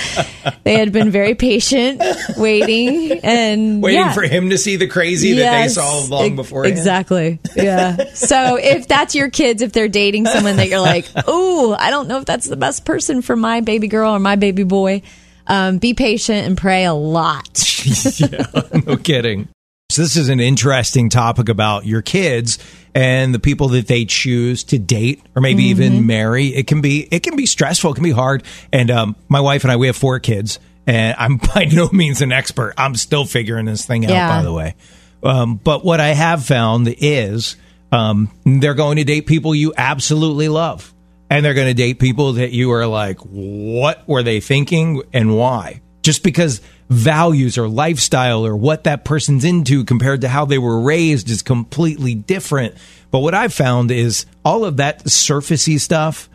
They 0.64 0.74
had 0.74 0.92
been 0.92 1.10
very 1.10 1.34
patient, 1.34 2.02
waiting 2.36 3.12
and 3.22 3.82
Waiting 3.82 4.00
yeah. 4.00 4.12
for 4.12 4.22
him 4.22 4.50
to 4.50 4.58
see 4.58 4.76
the 4.76 4.86
crazy 4.86 5.30
that 5.32 5.36
they 5.36 5.42
Yes, 5.42 5.74
saw 5.74 6.00
long 6.08 6.36
before. 6.36 6.66
Exactly. 6.66 7.38
Yeah. 7.56 8.12
so 8.14 8.56
if 8.56 8.86
that's 8.88 9.14
your 9.14 9.30
kids, 9.30 9.62
if 9.62 9.72
they're 9.72 9.88
dating 9.88 10.26
someone 10.26 10.56
that 10.56 10.68
you're 10.68 10.80
like, 10.80 11.06
oh, 11.26 11.74
I 11.78 11.90
don't 11.90 12.08
know 12.08 12.18
if 12.18 12.24
that's 12.24 12.46
the 12.46 12.56
best 12.56 12.84
person 12.84 13.22
for 13.22 13.36
my 13.36 13.60
baby 13.60 13.88
girl 13.88 14.14
or 14.14 14.18
my 14.18 14.36
baby 14.36 14.62
boy, 14.64 15.02
um, 15.48 15.78
be 15.78 15.94
patient 15.94 16.46
and 16.46 16.56
pray 16.56 16.84
a 16.84 16.94
lot. 16.94 17.64
yeah, 18.20 18.46
no 18.86 18.96
kidding. 18.96 19.48
So 19.90 20.02
this 20.02 20.16
is 20.16 20.28
an 20.28 20.38
interesting 20.38 21.08
topic 21.08 21.48
about 21.48 21.86
your 21.86 22.02
kids 22.02 22.58
and 22.94 23.34
the 23.34 23.38
people 23.38 23.68
that 23.68 23.86
they 23.86 24.04
choose 24.04 24.64
to 24.64 24.78
date 24.78 25.22
or 25.34 25.40
maybe 25.40 25.62
Mm-hmm. 25.62 25.82
even 25.82 26.06
marry. 26.06 26.48
It 26.48 26.66
can 26.66 26.82
be 26.82 27.08
it 27.10 27.22
can 27.22 27.36
be 27.36 27.46
stressful. 27.46 27.92
It 27.92 27.94
can 27.94 28.04
be 28.04 28.10
hard. 28.10 28.42
And 28.70 28.90
um, 28.90 29.16
my 29.28 29.40
wife 29.40 29.64
and 29.64 29.72
I 29.72 29.76
we 29.76 29.86
have 29.86 29.96
four 29.96 30.20
kids, 30.20 30.58
and 30.86 31.16
I'm 31.18 31.36
by 31.54 31.64
no 31.72 31.88
means 31.90 32.20
an 32.20 32.32
expert. 32.32 32.74
I'm 32.76 32.94
still 32.96 33.24
figuring 33.24 33.64
this 33.64 33.86
thing 33.86 34.04
out. 34.04 34.10
Yeah. 34.10 34.28
By 34.28 34.42
the 34.42 34.52
way, 34.52 34.74
um, 35.22 35.56
but 35.56 35.86
what 35.86 36.00
I 36.00 36.08
have 36.08 36.44
found 36.44 36.86
is 36.98 37.56
um, 37.90 38.30
they're 38.44 38.74
going 38.74 38.96
to 38.98 39.04
date 39.04 39.26
people 39.26 39.54
you 39.54 39.72
absolutely 39.74 40.50
love, 40.50 40.92
and 41.30 41.44
they're 41.44 41.54
going 41.54 41.68
to 41.68 41.74
date 41.74 41.98
people 41.98 42.34
that 42.34 42.52
you 42.52 42.72
are 42.72 42.86
like, 42.86 43.18
what 43.20 44.06
were 44.08 44.22
they 44.22 44.40
thinking 44.40 45.02
and 45.12 45.36
why? 45.36 45.82
Just 46.02 46.22
because 46.22 46.60
values 46.88 47.58
or 47.58 47.68
lifestyle 47.68 48.46
or 48.46 48.56
what 48.56 48.84
that 48.84 49.04
person's 49.04 49.44
into 49.44 49.84
compared 49.84 50.22
to 50.22 50.28
how 50.28 50.44
they 50.46 50.58
were 50.58 50.80
raised 50.80 51.28
is 51.28 51.42
completely 51.42 52.14
different. 52.14 52.74
But 53.10 53.20
what 53.20 53.34
I've 53.34 53.52
found 53.52 53.90
is 53.90 54.26
all 54.44 54.64
of 54.64 54.78
that 54.78 55.04
surfacey 55.04 55.78
stuff 55.78 56.28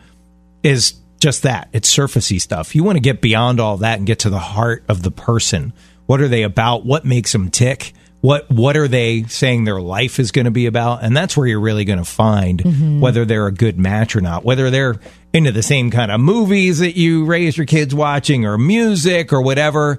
is 0.62 0.94
just 1.20 1.42
that. 1.42 1.68
It's 1.72 1.94
surfacey 1.94 2.40
stuff. 2.40 2.74
You 2.74 2.84
want 2.84 2.96
to 2.96 3.00
get 3.00 3.20
beyond 3.20 3.58
all 3.58 3.78
that 3.78 3.98
and 3.98 4.06
get 4.06 4.20
to 4.20 4.30
the 4.30 4.38
heart 4.38 4.84
of 4.88 5.02
the 5.02 5.10
person. 5.10 5.72
What 6.06 6.20
are 6.20 6.28
they 6.28 6.42
about? 6.42 6.84
What 6.84 7.04
makes 7.04 7.32
them 7.32 7.50
tick? 7.50 7.94
What 8.24 8.50
what 8.50 8.76
are 8.78 8.88
they 8.88 9.24
saying 9.24 9.64
their 9.64 9.82
life 9.82 10.18
is 10.18 10.32
going 10.32 10.46
to 10.46 10.50
be 10.50 10.64
about? 10.64 11.04
And 11.04 11.14
that's 11.14 11.36
where 11.36 11.46
you're 11.46 11.60
really 11.60 11.84
going 11.84 11.98
to 11.98 12.06
find 12.06 12.62
mm-hmm. 12.62 13.00
whether 13.00 13.26
they're 13.26 13.48
a 13.48 13.52
good 13.52 13.78
match 13.78 14.16
or 14.16 14.22
not. 14.22 14.46
Whether 14.46 14.70
they're 14.70 14.98
into 15.34 15.52
the 15.52 15.62
same 15.62 15.90
kind 15.90 16.10
of 16.10 16.22
movies 16.22 16.78
that 16.78 16.96
you 16.96 17.26
raise 17.26 17.54
your 17.54 17.66
kids 17.66 17.94
watching 17.94 18.46
or 18.46 18.56
music 18.56 19.34
or 19.34 19.42
whatever. 19.42 19.98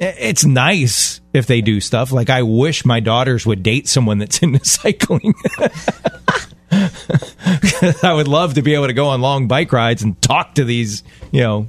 It's 0.00 0.46
nice 0.46 1.20
if 1.34 1.46
they 1.46 1.60
do 1.60 1.82
stuff. 1.82 2.12
Like 2.12 2.30
I 2.30 2.44
wish 2.44 2.86
my 2.86 3.00
daughters 3.00 3.44
would 3.44 3.62
date 3.62 3.88
someone 3.88 4.16
that's 4.16 4.38
into 4.42 4.64
cycling. 4.64 5.34
I 8.02 8.14
would 8.14 8.28
love 8.28 8.54
to 8.54 8.62
be 8.62 8.72
able 8.72 8.86
to 8.86 8.94
go 8.94 9.08
on 9.08 9.20
long 9.20 9.48
bike 9.48 9.70
rides 9.70 10.02
and 10.02 10.18
talk 10.22 10.54
to 10.54 10.64
these, 10.64 11.02
you 11.30 11.42
know, 11.42 11.68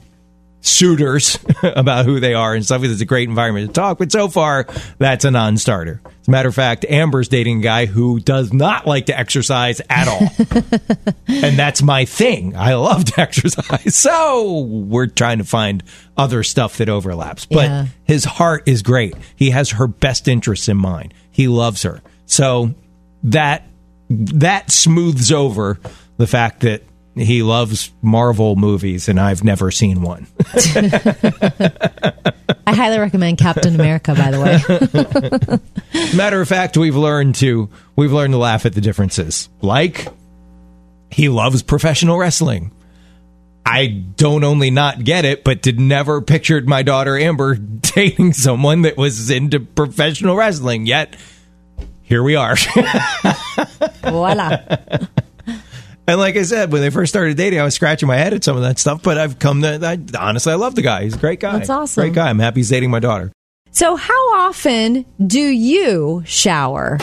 suitors 0.62 1.39
about 1.63 2.06
who 2.06 2.20
they 2.20 2.34
are 2.34 2.54
and 2.54 2.66
stuff. 2.66 2.84
It's 2.84 3.01
a 3.01 3.06
great 3.06 3.30
environment 3.30 3.68
to 3.68 3.74
talk, 3.74 3.98
but 3.98 4.12
so 4.12 4.28
far 4.28 4.68
that's 4.98 5.24
a 5.25 5.32
non-starter. 5.32 6.01
As 6.22 6.28
a 6.28 6.32
matter 6.32 6.50
of 6.50 6.56
fact, 6.56 6.86
Amber's 6.89 7.28
dating 7.30 7.60
a 7.60 7.63
guy 7.63 7.86
who 7.86 8.20
does 8.20 8.51
not 8.54 8.86
like 8.86 9.06
to 9.08 9.18
exercise 9.18 9.82
at 9.89 10.08
all, 10.08 10.20
and 11.28 11.58
that's 11.58 11.82
my 11.82 12.06
thing. 12.06 12.56
I 12.56 12.75
love 12.75 13.06
to 13.06 13.22
exercise, 13.22 13.96
so 13.96 14.62
we're 14.62 15.08
trying 15.08 15.38
to 15.39 15.44
find 15.46 15.84
other 16.18 16.44
stuff 16.44 16.78
that 16.78 16.89
overlaps. 16.89 17.46
But 17.46 17.66
Yeah. 17.70 17.86
his 18.04 18.25
heart 18.25 18.63
is 18.68 18.82
great. 18.82 19.16
He 19.36 19.51
has 19.51 19.72
her 19.72 19.88
best 19.88 20.28
interests 20.28 20.68
in 20.68 20.78
mind. 20.78 21.13
He 21.32 21.48
loves 21.48 21.84
her, 21.84 22.01
so 22.25 22.74
that 23.24 23.66
that 24.10 24.72
smooths 24.72 25.32
over 25.32 25.80
the 26.18 26.28
fact 26.28 26.62
that 26.62 26.84
he 27.20 27.44
loves 27.44 27.92
Marvel 28.02 28.56
movies 28.56 29.10
and 29.10 29.20
I've 29.20 29.44
never 29.44 29.72
seen 29.72 30.02
one. 30.02 30.28
I 32.66 32.74
highly 32.74 33.00
recommend 33.00 33.38
Captain 33.38 33.76
America, 33.76 34.14
by 34.16 34.32
the 34.32 35.60
way. 35.92 36.16
Matter 36.18 36.42
of 36.42 36.48
fact, 36.48 36.78
we've 36.78 36.96
learned 36.96 37.36
to 37.36 37.70
we've 37.96 38.14
learned 38.14 38.34
to 38.34 38.38
laugh 38.38 38.66
at 38.66 38.74
the 38.74 38.82
differences. 38.82 39.50
Like 39.62 40.08
he 41.10 41.30
loves 41.30 41.64
professional 41.64 42.18
wrestling. 42.18 42.72
I 43.66 43.88
don't 43.88 44.44
only 44.44 44.72
not 44.72 45.04
get 45.04 45.26
it, 45.26 45.44
but 45.44 45.62
did 45.62 45.80
never 45.80 46.22
pictured 46.22 46.68
my 46.68 46.82
daughter 46.82 47.18
Amber 47.18 47.56
dating 47.56 48.34
someone 48.34 48.84
that 48.84 48.98
was 48.98 49.30
into 49.30 49.60
professional 49.60 50.36
wrestling. 50.36 50.86
Yet 50.86 51.16
here 52.04 52.24
we 52.24 52.36
are. 52.36 52.56
Voila. 54.02 54.58
And 56.10 56.20
like 56.20 56.36
I 56.38 56.42
said, 56.42 56.72
when 56.72 56.82
they 56.82 56.89
first 56.89 57.13
started 57.13 57.38
dating, 57.38 57.60
I 57.60 57.63
was 57.63 57.75
scratching 57.75 58.08
my 58.08 58.18
head 58.18 58.34
at 58.34 58.44
some 58.44 58.56
of 58.58 58.63
that 58.63 58.80
stuff. 58.80 59.04
But 59.04 59.20
I've 59.20 59.38
come 59.38 59.62
to, 59.62 59.80
I, 59.86 60.00
honestly, 60.20 60.51
I 60.51 60.56
love 60.56 60.74
the 60.74 60.82
guy. 60.82 61.04
He's 61.04 61.13
a 61.13 61.20
great 61.20 61.39
guy. 61.39 61.60
That's 61.60 61.70
awesome. 61.70 62.01
Great 62.01 62.13
guy. 62.13 62.32
I'm 62.32 62.39
happy 62.39 62.62
he's 62.62 62.70
dating 62.70 62.89
my 62.89 63.00
daughter. 63.00 63.32
So, 63.70 63.96
how 63.96 64.34
often 64.34 65.06
do 65.28 65.39
you 65.39 66.24
shower? 66.25 66.98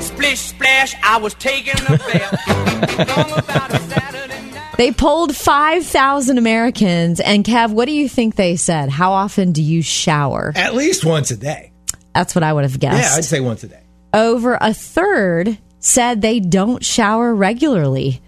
Splish 0.00 0.40
splash, 0.40 0.94
I 1.02 1.16
was 1.16 1.32
taking 1.34 1.72
a 1.72 1.96
bath. 1.96 3.08
Long 3.16 3.38
about 3.38 3.72
a 3.72 3.78
Saturday 3.78 4.50
night. 4.50 4.76
They 4.76 4.92
polled 4.92 5.34
5,000 5.34 6.36
Americans. 6.36 7.20
And 7.20 7.46
Kev, 7.46 7.72
what 7.72 7.86
do 7.86 7.92
you 7.92 8.10
think 8.10 8.36
they 8.36 8.56
said? 8.56 8.90
How 8.90 9.12
often 9.12 9.52
do 9.52 9.62
you 9.62 9.80
shower? 9.80 10.52
At 10.54 10.74
least 10.74 11.02
once 11.02 11.30
a 11.30 11.36
day. 11.38 11.72
That's 12.14 12.34
what 12.34 12.44
I 12.44 12.52
would 12.52 12.64
have 12.64 12.78
guessed. 12.78 13.10
Yeah, 13.10 13.16
I'd 13.16 13.24
say 13.24 13.40
once 13.40 13.64
a 13.64 13.68
day. 13.68 13.80
Over 14.12 14.58
a 14.60 14.74
third 14.74 15.56
said 15.80 16.20
they 16.22 16.40
don't 16.40 16.84
shower 16.84 17.34
regularly. 17.34 18.20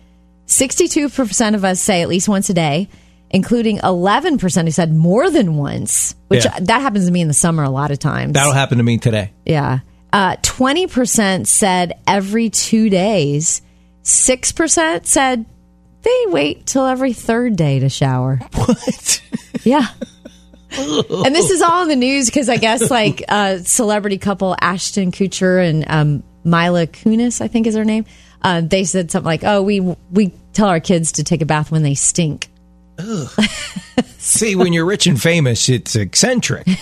62% 0.46 1.54
of 1.54 1.64
us 1.64 1.80
say 1.80 2.02
at 2.02 2.08
least 2.08 2.28
once 2.28 2.50
a 2.50 2.54
day, 2.54 2.88
including 3.30 3.78
11% 3.78 4.64
who 4.64 4.70
said 4.70 4.92
more 4.94 5.30
than 5.30 5.56
once, 5.56 6.14
which 6.28 6.44
Yeah. 6.44 6.58
that 6.60 6.80
happens 6.80 7.06
to 7.06 7.12
me 7.12 7.20
in 7.20 7.28
the 7.28 7.34
summer 7.34 7.62
a 7.62 7.70
lot 7.70 7.90
of 7.90 7.98
times. 7.98 8.32
That'll 8.32 8.52
happen 8.52 8.78
to 8.78 8.84
me 8.84 8.98
today. 8.98 9.30
Yeah. 9.46 9.80
Uh, 10.12 10.36
20% 10.42 11.46
said 11.46 11.92
every 12.06 12.50
two 12.50 12.90
days. 12.90 13.62
6% 14.02 15.06
said 15.06 15.44
they 16.02 16.24
wait 16.28 16.66
till 16.66 16.86
every 16.86 17.12
third 17.12 17.54
day 17.56 17.78
to 17.78 17.88
shower. 17.88 18.40
What? 18.54 19.22
Yeah. 19.62 19.86
and 20.78 21.34
this 21.34 21.50
is 21.50 21.62
all 21.62 21.82
in 21.82 21.88
the 21.88 21.96
news 21.96 22.26
because 22.26 22.48
I 22.48 22.56
guess 22.56 22.90
like 22.90 23.24
uh, 23.28 23.58
celebrity 23.58 24.18
couple 24.18 24.56
Ashton 24.60 25.10
Kutcher 25.12 25.68
and 25.68 25.84
um, 25.88 26.22
Mila 26.44 26.86
Kunis, 26.86 27.40
I 27.40 27.48
think 27.48 27.66
is 27.66 27.74
her 27.74 27.84
name. 27.84 28.04
Uh, 28.42 28.62
they 28.62 28.84
said 28.84 29.10
something 29.10 29.26
like, 29.26 29.44
"Oh, 29.44 29.62
we 29.62 29.80
we 30.10 30.32
tell 30.52 30.68
our 30.68 30.80
kids 30.80 31.12
to 31.12 31.24
take 31.24 31.42
a 31.42 31.46
bath 31.46 31.70
when 31.70 31.82
they 31.82 31.94
stink." 31.94 32.48
See, 34.18 34.56
when 34.56 34.72
you're 34.72 34.84
rich 34.84 35.06
and 35.06 35.20
famous, 35.20 35.68
it's 35.68 35.96
eccentric. 35.96 36.66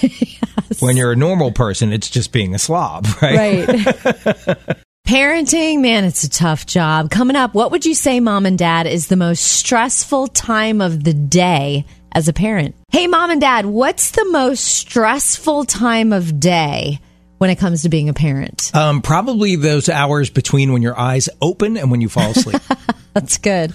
When 0.80 0.96
you're 0.96 1.12
a 1.12 1.16
normal 1.16 1.50
person, 1.50 1.92
it's 1.92 2.08
just 2.08 2.30
being 2.30 2.54
a 2.54 2.58
slob, 2.58 3.06
right? 3.20 3.66
Right. 3.66 3.66
Parenting, 5.08 5.80
man, 5.80 6.04
it's 6.04 6.22
a 6.22 6.30
tough 6.30 6.66
job. 6.66 7.10
Coming 7.10 7.34
up, 7.34 7.54
what 7.54 7.70
would 7.72 7.84
you 7.86 7.94
say, 7.94 8.20
mom 8.20 8.46
and 8.46 8.58
dad, 8.58 8.86
is 8.86 9.08
the 9.08 9.16
most 9.16 9.40
stressful 9.40 10.28
time 10.28 10.80
of 10.80 11.02
the 11.02 11.14
day 11.14 11.86
as 12.12 12.28
a 12.28 12.32
parent? 12.32 12.76
Hey, 12.92 13.06
mom 13.06 13.30
and 13.30 13.40
dad, 13.40 13.66
what's 13.66 14.10
the 14.12 14.26
most 14.30 14.62
stressful 14.62 15.64
time 15.64 16.12
of 16.12 16.38
day 16.38 17.00
when 17.38 17.50
it 17.50 17.56
comes 17.56 17.82
to 17.82 17.88
being 17.88 18.08
a 18.08 18.14
parent? 18.14 18.70
Um, 18.74 19.00
probably 19.02 19.56
those 19.56 19.88
hours 19.88 20.30
between 20.30 20.72
when 20.72 20.82
your 20.82 20.98
eyes 20.98 21.28
open 21.40 21.76
and 21.76 21.90
when 21.90 22.00
you 22.00 22.08
fall 22.08 22.30
asleep. 22.30 22.60
That's 23.14 23.38
good. 23.38 23.72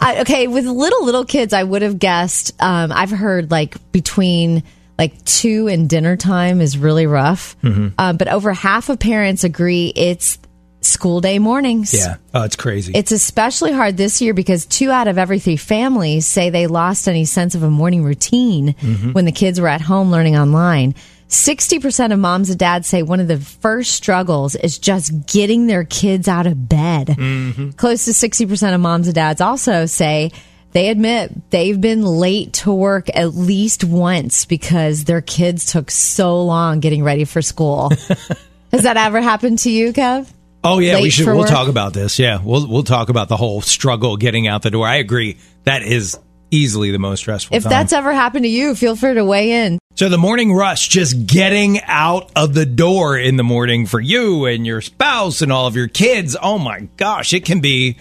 I, 0.00 0.18
okay, 0.22 0.46
with 0.48 0.66
little 0.66 1.04
little 1.04 1.24
kids, 1.24 1.52
I 1.54 1.62
would 1.62 1.82
have 1.82 1.98
guessed. 1.98 2.52
Um, 2.60 2.92
I've 2.92 3.10
heard 3.10 3.50
like 3.50 3.92
between 3.92 4.62
like 4.98 5.24
two 5.24 5.68
and 5.68 5.88
dinner 5.88 6.16
time 6.16 6.60
is 6.60 6.76
really 6.78 7.06
rough. 7.06 7.56
Uh, 7.64 8.12
but 8.12 8.28
over 8.28 8.52
half 8.52 8.88
of 8.90 8.98
parents 8.98 9.42
agree 9.44 9.92
it's 9.94 10.38
school 10.82 11.20
day 11.22 11.38
mornings. 11.38 11.94
yeah. 11.94 12.16
Oh, 12.34 12.42
it's 12.42 12.56
crazy. 12.56 12.92
It's 12.94 13.10
especially 13.10 13.72
hard 13.72 13.96
this 13.96 14.20
year 14.20 14.34
because 14.34 14.66
two 14.66 14.90
out 14.90 15.08
of 15.08 15.16
every 15.16 15.38
three 15.38 15.56
families 15.56 16.26
say 16.26 16.50
they 16.50 16.66
lost 16.66 17.08
any 17.08 17.24
sense 17.24 17.54
of 17.54 17.62
a 17.62 17.70
morning 17.70 18.04
routine 18.04 18.74
when 19.12 19.24
the 19.24 19.32
kids 19.32 19.60
were 19.60 19.68
at 19.68 19.80
home 19.80 20.10
learning 20.10 20.36
online. 20.36 20.94
60% 21.28 22.12
of 22.12 22.18
moms 22.18 22.50
and 22.50 22.58
dads 22.58 22.86
say 22.86 23.02
one 23.02 23.20
of 23.20 23.28
the 23.28 23.38
first 23.38 23.92
struggles 23.92 24.54
is 24.54 24.78
just 24.78 25.26
getting 25.26 25.66
their 25.66 25.84
kids 25.84 26.28
out 26.28 26.46
of 26.46 26.68
bed. 26.68 27.08
Mm-hmm. 27.08 27.70
Close 27.70 28.04
to 28.04 28.12
60% 28.12 28.74
of 28.74 28.80
moms 28.80 29.08
and 29.08 29.14
dads 29.14 29.40
also 29.40 29.86
say 29.86 30.30
they 30.72 30.88
admit 30.88 31.50
they've 31.50 31.80
been 31.80 32.04
late 32.04 32.52
to 32.54 32.72
work 32.72 33.08
at 33.14 33.34
least 33.34 33.84
once 33.84 34.44
because 34.44 35.04
their 35.04 35.20
kids 35.20 35.70
took 35.70 35.90
so 35.90 36.42
long 36.42 36.80
getting 36.80 37.02
ready 37.04 37.24
for 37.24 37.42
school. 37.42 37.90
Has 38.72 38.82
that 38.82 38.96
ever 38.96 39.20
happened 39.20 39.60
to 39.60 39.70
you, 39.70 39.92
Kev? 39.92 40.28
Oh 40.64 40.78
yeah, 40.78 41.00
we 41.00 41.10
should. 41.10 41.26
We'll 41.26 41.40
work? 41.40 41.48
talk 41.48 41.68
about 41.68 41.92
this. 41.92 42.18
Yeah, 42.18 42.40
we'll 42.42 42.66
we'll 42.66 42.82
talk 42.82 43.10
about 43.10 43.28
the 43.28 43.36
whole 43.36 43.60
struggle 43.60 44.16
getting 44.16 44.48
out 44.48 44.62
the 44.62 44.70
door. 44.70 44.86
I 44.86 44.96
agree. 44.96 45.38
That 45.64 45.82
is 45.82 46.18
easily 46.54 46.90
the 46.90 46.98
most 46.98 47.20
stressful. 47.20 47.56
If 47.56 47.64
time. 47.64 47.70
that's 47.70 47.92
ever 47.92 48.12
happened 48.12 48.44
to 48.44 48.48
you, 48.48 48.74
feel 48.74 48.96
free 48.96 49.14
to 49.14 49.24
weigh 49.24 49.66
in. 49.66 49.78
so, 49.94 50.08
the 50.08 50.18
morning 50.18 50.52
rush, 50.52 50.88
just 50.88 51.26
getting 51.26 51.80
out 51.82 52.30
of 52.36 52.54
the 52.54 52.66
door 52.66 53.18
in 53.18 53.36
the 53.36 53.44
morning 53.44 53.86
for 53.86 54.00
you 54.00 54.46
and 54.46 54.66
your 54.66 54.80
spouse 54.80 55.42
and 55.42 55.52
all 55.52 55.66
of 55.66 55.76
your 55.76 55.88
kids. 55.88 56.36
Oh 56.40 56.58
my 56.58 56.88
gosh, 56.96 57.32
it 57.32 57.44
can 57.44 57.60
be 57.60 57.96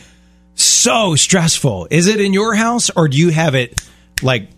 so 0.56 1.16
stressful. 1.16 1.88
Is 1.90 2.08
it 2.08 2.20
in 2.20 2.34
your 2.34 2.56
house 2.56 2.90
or 2.90 3.08
do 3.08 3.18
you 3.18 3.30
have 3.30 3.56
it 3.56 3.82
like 4.22 4.50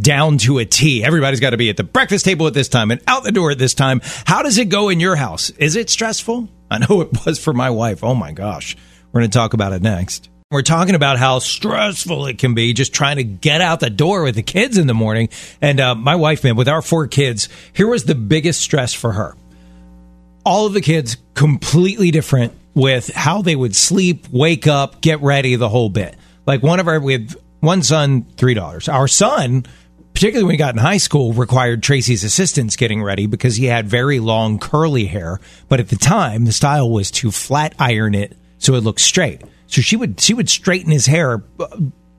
down 0.00 0.38
to 0.38 0.58
a 0.58 0.64
T. 0.64 1.04
Everybody's 1.04 1.40
got 1.40 1.50
to 1.50 1.56
be 1.56 1.70
at 1.70 1.76
the 1.76 1.84
breakfast 1.84 2.24
table 2.24 2.46
at 2.46 2.54
this 2.54 2.68
time 2.68 2.90
and 2.90 3.00
out 3.06 3.24
the 3.24 3.32
door 3.32 3.50
at 3.50 3.58
this 3.58 3.74
time. 3.74 4.00
How 4.24 4.42
does 4.42 4.58
it 4.58 4.68
go 4.68 4.88
in 4.88 5.00
your 5.00 5.16
house? 5.16 5.50
Is 5.50 5.76
it 5.76 5.90
stressful? 5.90 6.48
I 6.70 6.78
know 6.78 7.00
it 7.02 7.24
was 7.24 7.38
for 7.38 7.52
my 7.52 7.70
wife. 7.70 8.02
Oh 8.02 8.14
my 8.14 8.32
gosh. 8.32 8.76
We're 9.12 9.20
going 9.20 9.30
to 9.30 9.38
talk 9.38 9.54
about 9.54 9.72
it 9.72 9.82
next. 9.82 10.28
We're 10.50 10.62
talking 10.62 10.94
about 10.94 11.18
how 11.18 11.40
stressful 11.40 12.26
it 12.26 12.38
can 12.38 12.54
be 12.54 12.74
just 12.74 12.94
trying 12.94 13.16
to 13.16 13.24
get 13.24 13.60
out 13.60 13.80
the 13.80 13.90
door 13.90 14.22
with 14.22 14.36
the 14.36 14.42
kids 14.42 14.78
in 14.78 14.86
the 14.86 14.94
morning. 14.94 15.30
And 15.60 15.80
uh, 15.80 15.94
my 15.94 16.14
wife, 16.14 16.44
man, 16.44 16.54
with 16.54 16.68
our 16.68 16.82
four 16.82 17.08
kids, 17.08 17.48
here 17.72 17.88
was 17.88 18.04
the 18.04 18.14
biggest 18.14 18.60
stress 18.60 18.94
for 18.94 19.12
her 19.12 19.34
all 20.44 20.66
of 20.66 20.72
the 20.72 20.80
kids 20.80 21.16
completely 21.34 22.10
different 22.10 22.52
with 22.74 23.08
how 23.14 23.42
they 23.42 23.56
would 23.56 23.74
sleep, 23.74 24.26
wake 24.30 24.66
up, 24.66 25.00
get 25.00 25.20
ready, 25.20 25.56
the 25.56 25.68
whole 25.68 25.88
bit. 25.88 26.16
Like 26.46 26.62
one 26.62 26.80
of 26.80 26.88
our, 26.88 27.00
we 27.00 27.14
had 27.14 27.34
one 27.60 27.82
son, 27.82 28.24
three 28.36 28.54
daughters. 28.54 28.88
Our 28.88 29.08
son, 29.08 29.64
particularly 30.12 30.44
when 30.44 30.54
he 30.54 30.58
got 30.58 30.74
in 30.74 30.80
high 30.80 30.98
school, 30.98 31.32
required 31.32 31.82
Tracy's 31.82 32.24
assistance 32.24 32.76
getting 32.76 33.02
ready 33.02 33.26
because 33.26 33.56
he 33.56 33.66
had 33.66 33.88
very 33.88 34.20
long 34.20 34.58
curly 34.58 35.06
hair. 35.06 35.40
But 35.68 35.80
at 35.80 35.88
the 35.88 35.96
time, 35.96 36.44
the 36.44 36.52
style 36.52 36.90
was 36.90 37.10
to 37.12 37.30
flat 37.30 37.74
iron 37.78 38.14
it 38.14 38.36
so 38.58 38.74
it 38.74 38.80
looked 38.80 39.00
straight. 39.00 39.42
So 39.74 39.82
she 39.82 39.96
would 39.96 40.20
she 40.20 40.34
would 40.34 40.48
straighten 40.48 40.92
his 40.92 41.06
hair 41.06 41.42
uh, 41.58 41.66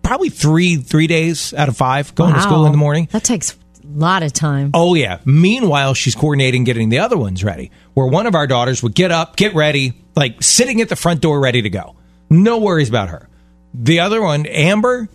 probably 0.03 0.27
three 0.27 0.75
three 0.75 1.07
days 1.07 1.53
out 1.53 1.69
of 1.69 1.77
five 1.77 2.13
going 2.13 2.33
to 2.33 2.41
school 2.41 2.65
in 2.65 2.73
the 2.73 2.77
morning. 2.77 3.07
That 3.13 3.23
takes 3.23 3.53
a 3.53 3.57
lot 3.87 4.23
of 4.23 4.33
time. 4.33 4.71
Oh 4.73 4.93
yeah. 4.93 5.19
Meanwhile, 5.23 5.93
she's 5.93 6.15
coordinating 6.15 6.65
getting 6.65 6.89
the 6.89 6.99
other 6.99 7.17
ones 7.17 7.45
ready. 7.45 7.71
Where 7.93 8.07
one 8.07 8.27
of 8.27 8.35
our 8.35 8.45
daughters 8.45 8.83
would 8.83 8.93
get 8.93 9.11
up, 9.11 9.37
get 9.37 9.55
ready, 9.55 9.93
like 10.17 10.43
sitting 10.43 10.81
at 10.81 10.89
the 10.89 10.97
front 10.97 11.21
door 11.21 11.39
ready 11.39 11.61
to 11.61 11.69
go. 11.69 11.95
No 12.29 12.57
worries 12.57 12.89
about 12.89 13.07
her. 13.07 13.29
The 13.73 14.01
other 14.01 14.21
one, 14.21 14.45
Amber, 14.47 15.07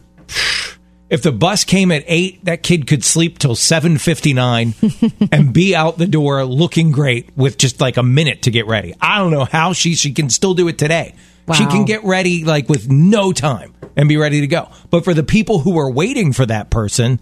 if 1.11 1.23
the 1.23 1.33
bus 1.33 1.65
came 1.65 1.93
at 1.93 2.05
8, 2.07 2.47
that 2.47 2.63
kid 2.63 2.87
could 2.87 3.05
sleep 3.05 3.39
till 3.39 3.55
7:59 3.55 5.29
and 5.33 5.53
be 5.53 5.77
out 5.77 5.99
the 5.99 6.07
door 6.07 6.47
looking 6.47 6.91
great 6.91 7.37
with 7.37 7.59
just 7.59 7.83
like 7.83 7.99
a 7.99 8.03
minute 8.03 8.43
to 8.43 8.51
get 8.51 8.67
ready. 8.67 8.95
I 8.99 9.19
don't 9.19 9.31
know 9.31 9.45
how 9.45 9.75
she 9.75 9.95
she 9.95 10.13
can 10.13 10.31
still 10.31 10.55
do 10.55 10.69
it 10.69 10.79
today. 10.79 11.15
She 11.55 11.67
can 11.67 11.85
get 11.85 12.05
ready 12.05 12.45
like 12.45 12.69
with 12.69 12.89
no 12.91 13.33
time 13.33 13.75
and 13.97 14.09
be 14.09 14.17
ready 14.17 14.41
to 14.41 14.47
go. 14.47 14.69
But 14.91 15.05
for 15.05 15.15
the 15.15 15.23
people 15.23 15.59
who 15.61 15.79
are 15.79 15.91
waiting 15.91 16.33
for 16.33 16.47
that 16.47 16.71
person, 16.71 17.21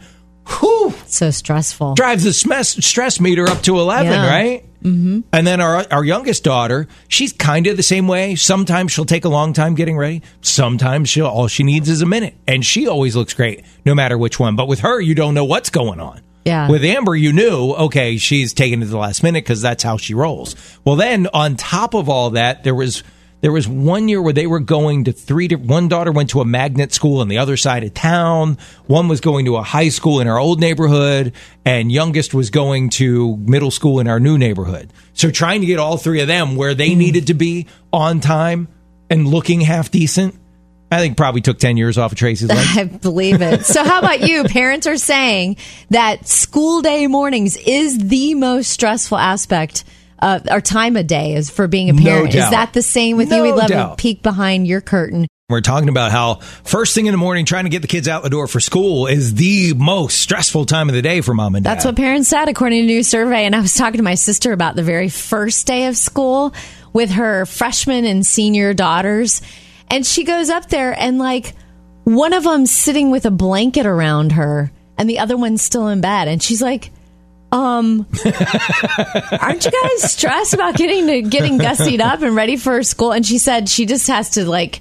whew, 0.60 0.94
So 1.06 1.30
stressful. 1.30 1.94
drives 1.94 2.24
the 2.24 2.32
stress, 2.32 2.70
stress 2.84 3.20
meter 3.20 3.48
up 3.48 3.62
to 3.62 3.78
11, 3.78 4.12
Yeah. 4.12 4.28
right? 4.30 4.64
Mm-hmm. 4.82 5.20
And 5.32 5.44
then 5.46 5.60
our, 5.60 5.84
our 5.90 6.04
youngest 6.04 6.44
daughter, 6.44 6.86
she's 7.08 7.32
kind 7.32 7.66
of 7.66 7.76
the 7.76 7.82
same 7.82 8.06
way. 8.06 8.36
Sometimes 8.36 8.92
she'll 8.92 9.04
take 9.04 9.24
a 9.24 9.28
long 9.28 9.52
time 9.52 9.74
getting 9.74 9.96
ready. 9.96 10.22
Sometimes 10.40 11.08
she'll, 11.08 11.26
all 11.26 11.48
she 11.48 11.64
needs 11.64 11.88
is 11.88 12.00
a 12.00 12.06
minute. 12.06 12.34
And 12.46 12.64
she 12.64 12.86
always 12.86 13.16
looks 13.16 13.34
great, 13.34 13.64
no 13.84 13.94
matter 13.94 14.16
which 14.16 14.38
one. 14.38 14.54
But 14.54 14.68
with 14.68 14.80
her, 14.80 15.00
you 15.00 15.14
don't 15.16 15.34
know 15.34 15.44
what's 15.44 15.70
going 15.70 15.98
on. 16.00 16.20
Yeah. 16.44 16.70
With 16.70 16.84
Amber, 16.84 17.14
you 17.16 17.32
knew, 17.32 17.72
okay, 17.72 18.16
she's 18.16 18.54
taking 18.54 18.80
it 18.80 18.84
to 18.86 18.90
the 18.90 18.96
last 18.98 19.22
minute 19.22 19.44
because 19.44 19.60
that's 19.60 19.82
how 19.82 19.96
she 19.98 20.14
rolls. 20.14 20.54
Well, 20.84 20.96
then 20.96 21.26
on 21.34 21.56
top 21.56 21.92
of 21.94 22.08
all 22.08 22.30
that, 22.30 22.62
there 22.64 22.74
was 22.74 23.02
there 23.40 23.52
was 23.52 23.68
one 23.68 24.08
year 24.08 24.20
where 24.20 24.32
they 24.32 24.46
were 24.46 24.60
going 24.60 25.04
to 25.04 25.12
three. 25.12 25.48
One 25.48 25.88
daughter 25.88 26.10
went 26.10 26.30
to 26.30 26.40
a 26.40 26.44
magnet 26.44 26.92
school 26.92 27.20
on 27.20 27.28
the 27.28 27.38
other 27.38 27.56
side 27.56 27.84
of 27.84 27.94
town. 27.94 28.58
One 28.86 29.08
was 29.08 29.20
going 29.20 29.44
to 29.44 29.56
a 29.56 29.62
high 29.62 29.90
school 29.90 30.20
in 30.20 30.26
our 30.26 30.38
old 30.38 30.60
neighborhood, 30.60 31.32
and 31.64 31.92
youngest 31.92 32.34
was 32.34 32.50
going 32.50 32.90
to 32.90 33.36
middle 33.36 33.70
school 33.70 34.00
in 34.00 34.08
our 34.08 34.18
new 34.18 34.38
neighborhood. 34.38 34.92
So 35.12 35.30
trying 35.30 35.60
to 35.60 35.66
get 35.66 35.78
all 35.78 35.96
three 35.96 36.20
of 36.20 36.26
them 36.26 36.56
where 36.56 36.74
they 36.74 36.92
hmm. 36.92 36.98
needed 36.98 37.26
to 37.28 37.34
be 37.34 37.66
on 37.92 38.20
time 38.20 38.68
and 39.08 39.26
looking 39.26 39.60
half 39.60 39.90
decent. 39.90 40.34
I 40.90 41.00
think 41.00 41.18
probably 41.18 41.42
took 41.42 41.58
ten 41.58 41.76
years 41.76 41.98
off 41.98 42.12
of 42.12 42.18
Tracy's 42.18 42.48
life. 42.48 42.66
I 42.76 42.84
believe 42.84 43.42
it. 43.42 43.66
So, 43.66 43.84
how 43.84 43.98
about 43.98 44.22
you? 44.22 44.44
Parents 44.44 44.86
are 44.86 44.96
saying 44.96 45.58
that 45.90 46.26
school 46.26 46.80
day 46.80 47.06
mornings 47.06 47.58
is 47.58 47.98
the 47.98 48.34
most 48.34 48.70
stressful 48.70 49.18
aspect. 49.18 49.84
Uh, 50.18 50.40
or 50.50 50.60
time 50.60 50.96
of 50.96 51.06
day 51.06 51.34
is 51.34 51.48
for 51.48 51.68
being 51.68 51.90
a 51.90 51.94
parent. 51.94 52.32
doubt. 52.32 52.44
Is 52.44 52.50
that 52.50 52.72
the 52.72 52.82
same 52.82 53.16
with 53.16 53.30
you? 53.30 53.42
We'd 53.42 53.52
love 53.52 53.68
doubt. 53.68 53.98
to 53.98 54.02
peek 54.02 54.22
behind 54.22 54.66
your 54.66 54.80
curtain. 54.80 55.28
We're 55.48 55.62
talking 55.62 55.88
about 55.88 56.12
how 56.12 56.40
first 56.64 56.94
thing 56.94 57.06
in 57.06 57.12
the 57.12 57.18
morning, 57.18 57.46
trying 57.46 57.64
to 57.64 57.70
get 57.70 57.80
the 57.80 57.88
kids 57.88 58.06
out 58.06 58.22
the 58.22 58.28
door 58.28 58.46
for 58.46 58.60
school 58.60 59.06
is 59.06 59.34
the 59.34 59.72
most 59.74 60.20
stressful 60.20 60.66
time 60.66 60.90
of 60.90 60.94
the 60.94 61.00
day 61.00 61.22
for 61.22 61.32
mom 61.32 61.54
and 61.54 61.64
dad. 61.64 61.70
That's 61.70 61.84
what 61.86 61.96
parents 61.96 62.28
said, 62.28 62.48
according 62.50 62.80
to 62.80 62.84
a 62.84 62.86
new 62.86 63.02
survey. 63.02 63.46
And 63.46 63.56
I 63.56 63.60
was 63.60 63.74
talking 63.74 63.96
to 63.96 64.02
my 64.02 64.14
sister 64.16 64.52
about 64.52 64.76
the 64.76 64.82
very 64.82 65.08
first 65.08 65.66
day 65.66 65.86
of 65.86 65.96
school 65.96 66.52
with 66.92 67.12
her 67.12 67.46
freshman 67.46 68.04
and 68.04 68.26
senior 68.26 68.74
daughters. 68.74 69.40
And 69.90 70.04
she 70.04 70.24
goes 70.24 70.50
up 70.50 70.68
there 70.68 70.92
and, 70.92 71.18
like, 71.18 71.54
one 72.04 72.34
of 72.34 72.44
them's 72.44 72.70
sitting 72.70 73.10
with 73.10 73.24
a 73.24 73.30
blanket 73.30 73.86
around 73.86 74.32
her 74.32 74.70
and 74.98 75.08
the 75.08 75.20
other 75.20 75.38
one's 75.38 75.62
still 75.62 75.88
in 75.88 76.02
bed. 76.02 76.28
And 76.28 76.42
she's 76.42 76.60
like, 76.60 76.90
um, 77.52 78.06
aren't 79.40 79.64
you 79.64 79.70
guys 79.70 80.12
stressed 80.12 80.54
about 80.54 80.74
getting 80.76 81.06
to 81.06 81.22
getting 81.22 81.58
gussied 81.58 82.00
up 82.00 82.22
and 82.22 82.34
ready 82.36 82.56
for 82.56 82.82
school? 82.82 83.12
And 83.12 83.24
she 83.24 83.38
said 83.38 83.68
she 83.68 83.86
just 83.86 84.06
has 84.08 84.30
to 84.30 84.48
like 84.48 84.80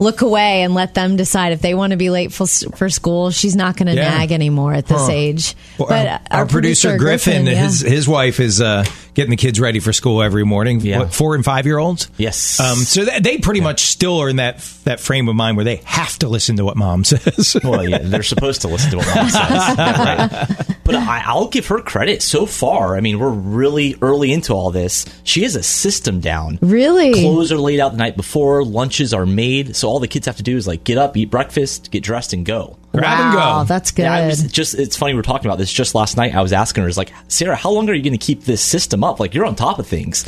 look 0.00 0.20
away 0.22 0.62
and 0.62 0.74
let 0.74 0.94
them 0.94 1.16
decide 1.16 1.52
if 1.52 1.60
they 1.60 1.74
want 1.74 1.90
to 1.90 1.96
be 1.96 2.08
late 2.10 2.32
for, 2.32 2.46
for 2.46 2.88
school. 2.88 3.30
She's 3.30 3.56
not 3.56 3.76
going 3.76 3.88
to 3.88 3.94
Yeah. 3.94 4.16
nag 4.18 4.30
anymore 4.32 4.72
at 4.72 4.86
this 4.86 5.00
Huh. 5.06 5.10
age. 5.12 5.54
Well, 5.78 5.88
but 5.88 6.06
our, 6.30 6.40
our 6.40 6.46
producer, 6.46 6.96
Griffin, 6.96 7.46
yeah. 7.46 7.54
his 7.54 7.80
his 7.80 8.08
wife 8.08 8.38
is 8.40 8.60
uh, 8.60 8.84
getting 9.18 9.30
the 9.32 9.36
kids 9.36 9.58
ready 9.58 9.80
for 9.80 9.92
school 9.92 10.22
every 10.22 10.44
morning. 10.44 10.78
Yeah. 10.78 11.00
What, 11.00 11.12
four 11.12 11.34
and 11.34 11.44
five 11.44 11.66
year 11.66 11.76
olds. 11.76 12.08
Yes. 12.18 12.60
Um, 12.60 12.78
so 12.78 13.04
th- 13.04 13.20
they 13.20 13.38
pretty 13.38 13.60
much 13.60 13.80
still 13.80 14.20
are 14.20 14.28
in 14.28 14.36
that 14.36 14.58
that 14.84 15.00
frame 15.00 15.28
of 15.28 15.34
mind 15.34 15.56
where 15.56 15.64
they 15.64 15.80
have 15.84 16.16
to 16.20 16.28
listen 16.28 16.56
to 16.58 16.64
what 16.64 16.76
mom 16.76 17.02
says. 17.04 17.56
Well, 17.64 17.86
yeah, 17.86 17.98
they're 17.98 18.22
supposed 18.22 18.62
to 18.62 18.68
listen 18.68 18.92
to 18.92 18.98
what 18.98 19.14
mom 19.14 19.28
says. 19.28 19.78
Right. 19.98 20.76
But 20.84 20.94
I, 20.94 21.22
I'll 21.26 21.48
give 21.48 21.66
her 21.66 21.80
credit. 21.80 22.22
So 22.22 22.46
far, 22.46 22.96
I 22.96 23.00
mean, 23.00 23.18
we're 23.18 23.28
really 23.28 23.96
early 24.00 24.32
into 24.32 24.54
all 24.54 24.70
this. 24.70 25.04
She 25.24 25.42
has 25.42 25.56
a 25.56 25.62
system 25.62 26.20
down. 26.20 26.58
Really? 26.62 27.12
Clothes 27.12 27.52
are 27.52 27.58
laid 27.58 27.80
out 27.80 27.92
the 27.92 27.98
night 27.98 28.16
before. 28.16 28.64
Lunches 28.64 29.12
are 29.12 29.26
made. 29.26 29.74
So 29.76 29.88
all 29.88 29.98
the 29.98 30.08
kids 30.08 30.26
have 30.26 30.36
to 30.36 30.42
do 30.42 30.56
is 30.56 30.66
like 30.66 30.84
get 30.84 30.96
up, 30.96 31.16
eat 31.16 31.30
breakfast, 31.30 31.90
get 31.90 32.02
dressed, 32.02 32.32
and 32.32 32.46
go. 32.46 32.77
Grab 32.98 33.20
and 33.20 33.34
wow, 33.34 33.58
go. 33.60 33.64
that's 33.64 33.90
good. 33.90 34.02
Yeah, 34.02 34.14
I 34.14 34.26
was 34.26 34.42
just 34.50 34.74
it's 34.74 34.96
funny 34.96 35.14
we're 35.14 35.22
talking 35.22 35.46
about 35.46 35.58
this 35.58 35.72
just 35.72 35.94
last 35.94 36.16
night. 36.16 36.34
I 36.34 36.42
was 36.42 36.52
asking 36.52 36.82
her, 36.82 36.88
"Is 36.88 36.98
like 36.98 37.12
Sarah, 37.28 37.56
how 37.56 37.70
long 37.70 37.88
are 37.88 37.94
you 37.94 38.02
going 38.02 38.18
to 38.18 38.24
keep 38.24 38.44
this 38.44 38.62
system 38.62 39.04
up? 39.04 39.20
Like 39.20 39.34
you're 39.34 39.46
on 39.46 39.54
top 39.56 39.78
of 39.78 39.86
things. 39.86 40.24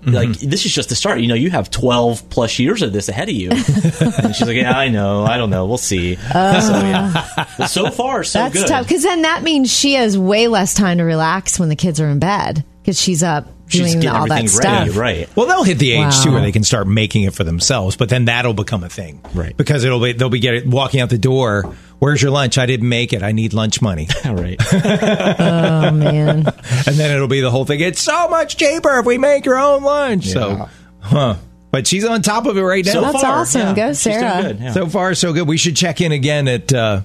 Mm-hmm. 0.00 0.12
Like 0.12 0.28
this 0.38 0.64
is 0.64 0.72
just 0.72 0.90
the 0.90 0.94
start. 0.94 1.20
You 1.20 1.26
know, 1.26 1.34
you 1.34 1.50
have 1.50 1.70
12 1.70 2.30
plus 2.30 2.58
years 2.60 2.82
of 2.82 2.92
this 2.92 3.08
ahead 3.08 3.28
of 3.28 3.34
you." 3.34 3.50
and 3.50 4.34
she's 4.34 4.46
like, 4.46 4.56
"Yeah, 4.56 4.78
I 4.78 4.88
know. 4.88 5.24
I 5.24 5.36
don't 5.36 5.50
know. 5.50 5.66
We'll 5.66 5.78
see." 5.78 6.16
Uh, 6.32 6.60
so 6.60 6.72
yeah, 6.78 7.66
so 7.66 7.90
far 7.90 8.24
so 8.24 8.38
That's 8.38 8.54
good. 8.54 8.68
tough 8.68 8.86
because 8.86 9.02
then 9.02 9.22
that 9.22 9.42
means 9.42 9.72
she 9.72 9.94
has 9.94 10.16
way 10.16 10.48
less 10.48 10.74
time 10.74 10.98
to 10.98 11.04
relax 11.04 11.58
when 11.58 11.68
the 11.68 11.76
kids 11.76 12.00
are 12.00 12.08
in 12.08 12.18
bed 12.18 12.64
because 12.82 13.00
she's 13.00 13.22
up 13.22 13.46
She's 13.68 13.92
doing 13.92 14.00
getting 14.00 14.08
all 14.16 14.26
that 14.26 14.38
everything 14.38 14.48
stuff. 14.48 14.78
ready, 14.88 14.90
right? 14.90 15.36
Well, 15.36 15.46
they'll 15.46 15.62
hit 15.64 15.78
the 15.78 15.92
age 15.92 15.98
Wow. 16.00 16.22
too 16.24 16.32
where 16.32 16.40
they 16.40 16.52
can 16.52 16.64
start 16.64 16.86
making 16.88 17.24
it 17.24 17.34
for 17.34 17.44
themselves, 17.44 17.96
but 17.96 18.08
then 18.08 18.24
that'll 18.26 18.54
become 18.54 18.82
a 18.84 18.88
thing, 18.88 19.20
Right. 19.34 19.56
Because 19.56 19.84
it'll 19.84 20.00
be 20.00 20.12
they'll 20.12 20.28
be 20.30 20.40
getting 20.40 20.70
walking 20.70 21.00
out 21.00 21.10
the 21.10 21.18
door. 21.18 21.74
Where's 21.98 22.22
your 22.22 22.30
lunch? 22.30 22.58
I 22.58 22.66
didn't 22.66 22.88
make 22.88 23.12
it. 23.12 23.22
I 23.24 23.32
need 23.32 23.52
lunch 23.54 23.82
money, 23.82 24.08
All 24.24 24.34
right. 24.36 24.56
Oh 24.72 25.90
man, 25.90 26.46
and 26.46 26.96
then 26.96 27.14
it'll 27.14 27.28
be 27.28 27.40
the 27.40 27.50
whole 27.50 27.64
thing. 27.64 27.80
It's 27.80 28.00
so 28.02 28.28
much 28.28 28.56
cheaper 28.56 28.98
if 29.00 29.06
we 29.06 29.18
make 29.18 29.44
your 29.44 29.58
own 29.58 29.82
lunch. 29.82 30.26
So, 30.26 30.68
huh? 31.00 31.36
But 31.70 31.86
she's 31.86 32.04
on 32.04 32.22
top 32.22 32.46
of 32.46 32.56
it 32.56 32.62
right 32.62 32.84
now. 32.84 32.92
So 32.92 33.00
That's 33.02 33.20
far, 33.22 33.40
awesome. 33.40 33.60
yeah, 33.60 33.74
Go, 33.74 33.88
she's 33.90 33.98
Sarah. 34.00 34.42
good, 34.42 34.60
yeah. 34.60 34.72
So 34.72 34.86
far, 34.88 35.14
so 35.14 35.32
good. 35.32 35.46
We 35.46 35.58
should 35.58 35.76
check 35.76 36.00
in 36.00 36.12
again 36.12 36.48
at 36.48 36.72
uh, 36.72 37.02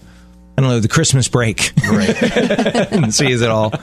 I 0.58 0.62
don't 0.62 0.70
know 0.70 0.80
the 0.80 0.88
Christmas 0.88 1.28
break, 1.28 1.74
right? 1.90 2.24
and 2.94 3.14
see 3.14 3.30
is 3.32 3.42
it 3.42 3.50
all 3.50 3.74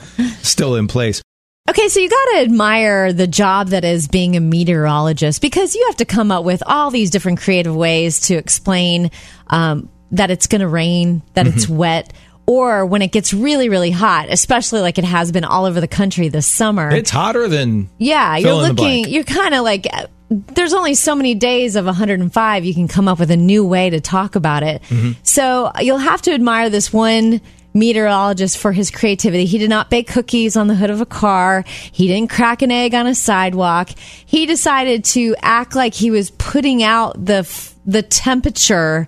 still 0.41 0.75
in 0.75 0.87
place. 0.87 1.21
Okay, 1.69 1.87
so 1.89 1.99
you 1.99 2.09
got 2.09 2.25
to 2.33 2.37
admire 2.41 3.13
the 3.13 3.27
job 3.27 3.67
that 3.69 3.85
is 3.85 4.07
being 4.07 4.35
a 4.35 4.39
meteorologist 4.39 5.41
because 5.41 5.75
you 5.75 5.85
have 5.87 5.97
to 5.97 6.05
come 6.05 6.31
up 6.31 6.43
with 6.43 6.63
all 6.65 6.89
these 6.91 7.11
different 7.11 7.39
creative 7.39 7.75
ways 7.75 8.21
to 8.21 8.35
explain 8.35 9.11
um, 9.47 9.87
that 10.11 10.31
it's 10.31 10.47
going 10.47 10.61
to 10.61 10.67
rain, 10.67 11.21
that 11.35 11.47
it's 11.47 11.65
Mm-hmm. 11.65 11.77
wet, 11.77 12.13
or 12.47 12.85
when 12.85 13.01
it 13.03 13.11
gets 13.11 13.31
really, 13.31 13.69
really 13.69 13.91
hot, 13.91 14.27
especially 14.29 14.81
like 14.81 14.97
it 14.97 15.03
has 15.05 15.31
been 15.31 15.45
all 15.45 15.65
over 15.65 15.79
the 15.79 15.87
country 15.87 16.29
this 16.29 16.47
summer. 16.47 16.89
It's 16.89 17.11
hotter 17.11 17.47
than 17.47 17.89
yeah, 17.99 18.35
you're 18.37 18.53
looking, 18.55 19.07
you're 19.07 19.23
kind 19.23 19.53
of 19.53 19.63
like, 19.63 19.85
uh, 19.93 20.07
there's 20.29 20.73
only 20.73 20.95
so 20.95 21.13
many 21.13 21.35
days 21.35 21.75
of 21.75 21.85
105 21.85 22.65
you 22.65 22.73
can 22.73 22.87
come 22.87 23.07
up 23.07 23.19
with 23.19 23.29
a 23.31 23.37
new 23.37 23.63
way 23.65 23.91
to 23.91 24.01
talk 24.01 24.35
about 24.35 24.63
it. 24.63 24.81
Mm-hmm. 24.83 25.11
So 25.23 25.71
you'll 25.79 25.97
have 25.99 26.23
to 26.23 26.31
admire 26.33 26.69
this 26.71 26.91
one 26.91 27.39
meteorologist 27.73 28.57
for 28.57 28.71
his 28.71 28.91
creativity. 28.91 29.45
He 29.45 29.57
did 29.57 29.69
not 29.69 29.89
bake 29.89 30.07
cookies 30.07 30.57
on 30.57 30.67
the 30.67 30.75
hood 30.75 30.89
of 30.89 31.01
a 31.01 31.05
car. 31.05 31.63
He 31.67 32.07
didn't 32.07 32.29
crack 32.29 32.61
an 32.61 32.71
egg 32.71 32.93
on 32.93 33.07
a 33.07 33.15
sidewalk. 33.15 33.89
He 34.25 34.45
decided 34.45 35.05
to 35.05 35.35
act 35.41 35.75
like 35.75 35.93
he 35.93 36.11
was 36.11 36.31
putting 36.31 36.83
out 36.83 37.23
the 37.23 37.35
f- 37.35 37.75
the 37.85 38.01
temperature 38.03 39.07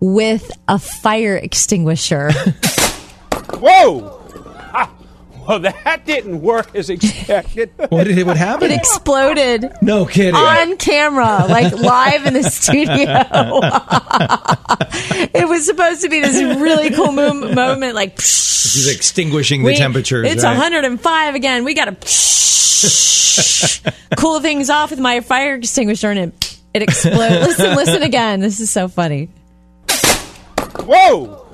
with 0.00 0.50
a 0.68 0.78
fire 0.78 1.36
extinguisher. 1.36 2.30
Whoa! 3.54 4.23
Well, 5.48 5.58
that 5.60 6.06
didn't 6.06 6.40
work 6.40 6.74
as 6.74 6.88
expected. 6.88 7.70
what 7.90 8.04
did 8.04 8.16
it? 8.16 8.26
What 8.26 8.38
it 8.62 8.70
exploded. 8.72 9.70
no 9.82 10.06
kidding. 10.06 10.34
on 10.34 10.76
camera, 10.78 11.44
like 11.48 11.72
live 11.74 12.24
in 12.26 12.32
the 12.34 12.42
studio. 12.44 12.94
it 15.34 15.48
was 15.48 15.66
supposed 15.66 16.02
to 16.02 16.08
be 16.08 16.20
this 16.20 16.36
really 16.60 16.90
cool 16.90 17.12
mo- 17.12 17.52
moment, 17.52 17.94
like 17.94 18.20
He's 18.20 18.88
extinguishing 18.94 19.62
the 19.62 19.66
we- 19.72 19.76
temperatures. 19.76 20.30
It's 20.30 20.44
right? 20.44 20.56
105 20.56 21.34
again. 21.34 21.64
We 21.64 21.74
got 21.74 22.00
to 22.00 22.06
cool 24.16 24.40
things 24.40 24.70
off 24.70 24.90
with 24.90 25.00
my 25.00 25.20
fire 25.20 25.54
extinguisher, 25.56 26.10
and 26.10 26.18
it 26.18 26.58
it 26.72 26.82
explodes. 26.82 27.46
listen, 27.46 27.76
listen 27.76 28.02
again. 28.02 28.40
This 28.40 28.60
is 28.60 28.70
so 28.70 28.88
funny. 28.88 29.28
Whoa! 30.86 31.46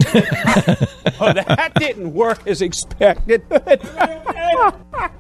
well, 1.21 1.35
that 1.35 1.73
didn't 1.77 2.13
work 2.15 2.47
as 2.47 2.63
expected. 2.63 3.43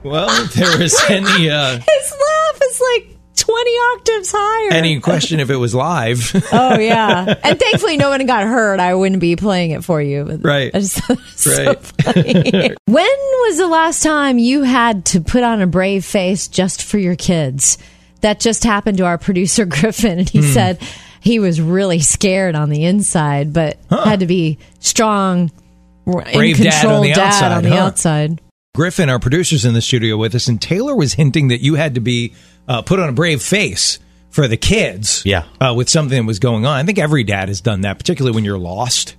Well, 0.02 0.28
if 0.44 0.54
there 0.54 0.78
was 0.78 0.98
any 1.08 1.50
uh, 1.50 1.72
His 1.78 2.12
laugh 2.12 2.60
is 2.62 2.80
like 2.80 3.16
20 3.36 3.70
octaves 3.70 4.32
higher. 4.34 4.72
any 4.72 4.98
question 5.00 5.40
if 5.40 5.50
it 5.50 5.56
was 5.56 5.74
live, 5.74 6.32
Oh 6.52 6.78
yeah, 6.78 7.34
and 7.44 7.58
thankfully 7.58 7.96
no 7.96 8.08
one 8.10 8.24
got 8.26 8.44
hurt. 8.44 8.80
I 8.80 8.94
wouldn't 8.94 9.20
be 9.20 9.36
playing 9.36 9.70
it 9.72 9.84
for 9.84 10.00
you. 10.02 10.24
But 10.24 10.42
Right. 10.44 10.74
I 10.74 10.80
just 10.80 10.96
thought 10.96 11.18
it 11.18 11.22
was 11.22 11.34
so 11.36 11.74
funny. 11.74 12.76
when 12.86 13.06
was 13.46 13.58
the 13.58 13.68
last 13.68 14.02
time 14.02 14.38
you 14.38 14.62
had 14.62 15.04
to 15.06 15.20
put 15.20 15.42
on 15.42 15.60
a 15.62 15.66
brave 15.66 16.04
face 16.04 16.48
just 16.48 16.82
for 16.82 16.98
your 16.98 17.16
kids? 17.16 17.78
That 18.22 18.40
just 18.40 18.64
happened 18.64 18.98
to 18.98 19.06
our 19.06 19.16
producer 19.18 19.64
Griffin, 19.64 20.18
and 20.18 20.28
he 20.28 20.42
said 20.42 20.78
he 21.20 21.38
was 21.38 21.60
really 21.60 22.00
scared 22.00 22.54
on 22.54 22.70
the 22.70 22.84
inside, 22.84 23.52
but 23.52 23.76
had 23.90 24.20
to 24.20 24.26
be 24.26 24.58
strong, 24.80 25.50
in 26.06 26.12
Brave 26.32 26.56
dad 26.58 26.86
on 26.86 27.02
the 27.02 27.12
dad 27.12 27.18
outside, 27.18 27.52
on 27.52 27.62
the 27.62 27.70
huh? 27.70 27.76
outside. 27.76 28.40
Griffin, 28.74 29.08
our 29.10 29.18
producer's 29.18 29.64
in 29.64 29.74
the 29.74 29.82
studio 29.82 30.16
with 30.16 30.34
us, 30.34 30.48
and 30.48 30.60
Taylor 30.60 30.94
was 30.94 31.12
hinting 31.14 31.48
that 31.48 31.60
you 31.60 31.74
had 31.74 31.94
to 31.96 32.00
be 32.00 32.34
uh, 32.68 32.82
put 32.82 32.98
on 33.00 33.08
a 33.08 33.12
brave 33.12 33.42
face 33.42 33.98
for 34.30 34.46
the 34.48 34.56
kids. 34.56 35.22
Yeah. 35.26 35.44
uh, 35.60 35.74
with 35.76 35.88
something 35.88 36.16
that 36.22 36.26
was 36.26 36.38
going 36.38 36.64
on. 36.66 36.76
I 36.78 36.84
think 36.84 36.98
every 36.98 37.24
dad 37.24 37.48
has 37.48 37.60
done 37.60 37.80
that, 37.82 37.98
particularly 37.98 38.34
when 38.34 38.44
you're 38.44 38.58
lost. 38.58 39.16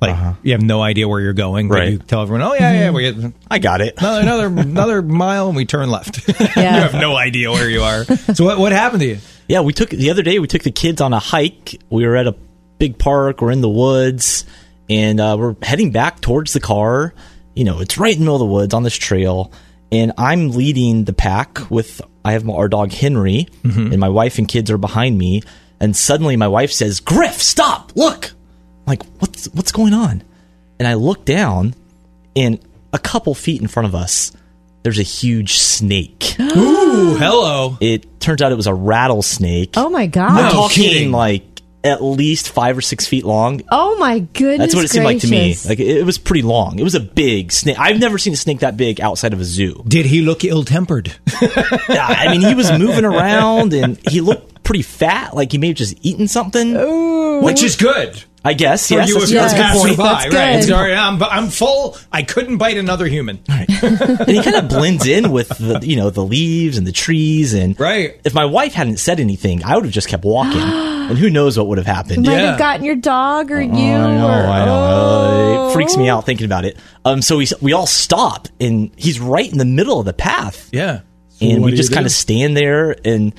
Like 0.00 0.36
you 0.42 0.50
have 0.52 0.62
no 0.62 0.82
idea 0.82 1.06
where 1.06 1.20
you're 1.20 1.32
going, 1.32 1.68
but 1.68 1.74
Right. 1.78 1.92
you 1.92 1.98
tell 1.98 2.22
everyone, 2.22 2.42
"Oh 2.42 2.54
yeah, 2.54 2.72
yeah, 2.72 2.90
we 2.90 3.32
I 3.48 3.60
got 3.60 3.80
it. 3.80 3.94
another 3.98 4.46
another 4.48 4.60
another 4.68 5.02
mile, 5.02 5.46
and 5.46 5.56
we 5.56 5.64
turn 5.64 5.90
left." 5.92 6.28
Yeah. 6.56 6.74
you 6.76 6.82
have 6.82 6.94
no 6.94 7.14
idea 7.14 7.52
where 7.52 7.70
you 7.70 7.82
are. 7.82 8.04
So 8.34 8.44
what 8.44 8.58
what 8.58 8.72
happened 8.72 9.02
to 9.02 9.06
you? 9.06 9.18
Yeah, 9.48 9.60
we 9.60 9.72
took 9.72 9.90
the 9.90 10.10
other 10.10 10.22
day. 10.22 10.38
We 10.38 10.46
took 10.46 10.62
the 10.62 10.70
kids 10.70 11.00
on 11.00 11.12
a 11.12 11.18
hike. 11.18 11.80
We 11.90 12.06
were 12.06 12.16
at 12.16 12.26
a 12.26 12.36
big 12.78 12.98
park. 12.98 13.40
We're 13.40 13.50
in 13.50 13.60
the 13.60 13.68
woods, 13.68 14.44
and 14.88 15.20
uh, 15.20 15.36
we're 15.38 15.56
heading 15.62 15.90
back 15.90 16.20
towards 16.20 16.52
the 16.52 16.60
car. 16.60 17.14
You 17.54 17.64
know, 17.64 17.80
it's 17.80 17.98
right 17.98 18.12
in 18.12 18.20
the 18.20 18.24
middle 18.24 18.36
of 18.36 18.40
the 18.40 18.46
woods 18.46 18.74
on 18.74 18.82
this 18.82 18.96
trail, 18.96 19.52
and 19.90 20.12
I'm 20.16 20.52
leading 20.52 21.04
the 21.04 21.12
pack 21.12 21.70
with 21.70 22.00
I 22.24 22.32
have 22.32 22.48
our 22.48 22.68
dog 22.68 22.92
Henry, 22.92 23.48
and 23.92 23.98
my 23.98 24.08
wife 24.08 24.38
and 24.38 24.48
kids 24.48 24.70
are 24.70 24.78
behind 24.78 25.18
me. 25.18 25.42
And 25.80 25.96
suddenly, 25.96 26.36
my 26.36 26.48
wife 26.48 26.70
says, 26.72 27.00
"Griff, 27.00 27.42
stop! 27.42 27.92
Look!" 27.96 28.26
I'm 28.30 28.86
like, 28.86 29.02
what's 29.18 29.46
what's 29.46 29.72
going 29.72 29.92
on? 29.94 30.22
And 30.78 30.88
I 30.88 30.94
look 30.94 31.24
down, 31.24 31.74
and 32.34 32.58
a 32.92 32.98
couple 32.98 33.34
feet 33.34 33.60
in 33.60 33.68
front 33.68 33.86
of 33.86 33.94
us, 33.94 34.32
there's 34.82 34.98
a 34.98 35.04
huge 35.04 35.58
snake. 35.58 36.36
Ooh, 36.40 37.16
hello. 37.16 37.78
it 37.80 38.20
turns 38.20 38.42
out 38.42 38.52
it 38.52 38.56
was 38.56 38.66
a 38.66 38.74
rattlesnake. 38.74 39.74
Oh 39.76 39.88
my 39.90 40.06
god! 40.06 40.30
I'm 40.30 40.36
god! 40.36 40.44
No. 40.44 40.50
talking 40.52 40.82
kidding. 40.84 41.12
like 41.12 41.44
at 41.84 42.02
least 42.02 42.50
five 42.50 42.78
or 42.78 42.80
six 42.80 43.06
feet 43.06 43.24
long. 43.24 43.60
Oh 43.70 43.98
my 43.98 44.20
goodness! 44.20 44.58
That's 44.58 44.74
what 44.74 44.84
it 44.84 44.88
seemed 44.88 45.04
like 45.04 45.20
to 45.20 45.28
me. 45.28 45.46
gracious. 45.46 45.68
Like 45.68 45.80
it, 45.80 45.98
it 45.98 46.06
was 46.06 46.18
pretty 46.18 46.42
long. 46.42 46.78
It 46.78 46.84
was 46.84 46.94
a 46.94 47.00
big 47.00 47.52
snake. 47.52 47.78
I've 47.78 47.98
never 47.98 48.18
seen 48.18 48.32
a 48.32 48.36
snake 48.36 48.60
that 48.60 48.76
big 48.76 49.00
outside 49.00 49.32
of 49.32 49.40
a 49.40 49.44
zoo. 49.44 49.82
Did 49.86 50.06
he 50.06 50.22
look 50.22 50.44
ill 50.44 50.64
tempered? 50.64 51.12
I 51.40 52.28
mean, 52.30 52.40
he 52.40 52.54
was 52.54 52.70
moving 52.72 53.04
around 53.04 53.72
and 53.72 53.98
he 54.08 54.20
looked 54.20 54.62
pretty 54.62 54.82
fat. 54.82 55.34
Like 55.34 55.52
he 55.52 55.58
may 55.58 55.68
have 55.68 55.76
just 55.76 55.96
eaten 56.02 56.28
something. 56.28 56.74
Which 57.42 57.62
is 57.62 57.76
good. 57.76 58.22
I 58.44 58.54
guess. 58.54 58.88
For 58.88 58.94
yes, 58.94 59.08
you 59.08 59.14
that's, 59.14 59.24
if 59.26 59.30
you're 59.30 59.40
that's 59.42 59.52
a 59.52 59.56
a 59.56 59.58
good 59.58 59.96
point. 59.96 59.96
That's 59.98 60.34
right? 60.34 60.64
Sorry, 60.64 60.94
I'm, 60.94 61.22
I'm 61.22 61.48
full. 61.48 61.96
I 62.10 62.22
couldn't 62.24 62.56
bite 62.58 62.76
another 62.76 63.06
human. 63.06 63.40
and 63.48 64.28
he 64.28 64.42
kind 64.42 64.56
of 64.56 64.68
blends 64.68 65.06
in 65.06 65.30
with 65.30 65.48
the 65.58 65.78
you 65.82 65.96
know 65.96 66.10
the 66.10 66.24
leaves 66.24 66.76
and 66.78 66.86
the 66.86 66.92
trees 66.92 67.54
and 67.54 67.78
Right. 67.78 68.20
If 68.24 68.34
my 68.34 68.44
wife 68.44 68.72
hadn't 68.74 68.96
said 68.98 69.20
anything, 69.20 69.62
I 69.64 69.76
would 69.76 69.84
have 69.84 69.92
just 69.94 70.08
kept 70.08 70.24
walking, 70.24 70.60
and 70.60 71.16
who 71.18 71.30
knows 71.30 71.56
what 71.56 71.68
would 71.68 71.78
have 71.78 71.86
happened. 71.86 72.26
might 72.26 72.32
Yeah. 72.32 72.50
have 72.50 72.58
gotten 72.58 72.84
your 72.84 72.96
dog 72.96 73.50
or 73.52 73.60
you. 73.60 73.70
I 73.70 74.16
know, 74.16 74.26
or, 74.26 74.32
I 74.32 74.64
know. 74.64 74.72
Oh. 74.74 75.68
It 75.70 75.72
freaks 75.74 75.96
me 75.96 76.08
out 76.08 76.26
thinking 76.26 76.44
about 76.46 76.64
it. 76.64 76.76
Um, 77.04 77.22
so 77.22 77.36
we 77.38 77.46
we 77.60 77.72
all 77.72 77.86
stop, 77.86 78.48
and 78.60 78.90
he's 78.96 79.20
right 79.20 79.50
in 79.50 79.58
the 79.58 79.64
middle 79.64 80.00
of 80.00 80.06
the 80.06 80.12
path, 80.12 80.68
Yeah. 80.72 81.00
and 81.40 81.62
we 81.62 81.72
just 81.72 81.92
kind 81.92 82.04
do? 82.04 82.06
of 82.06 82.12
stand 82.12 82.56
there, 82.56 82.96
and 83.04 83.32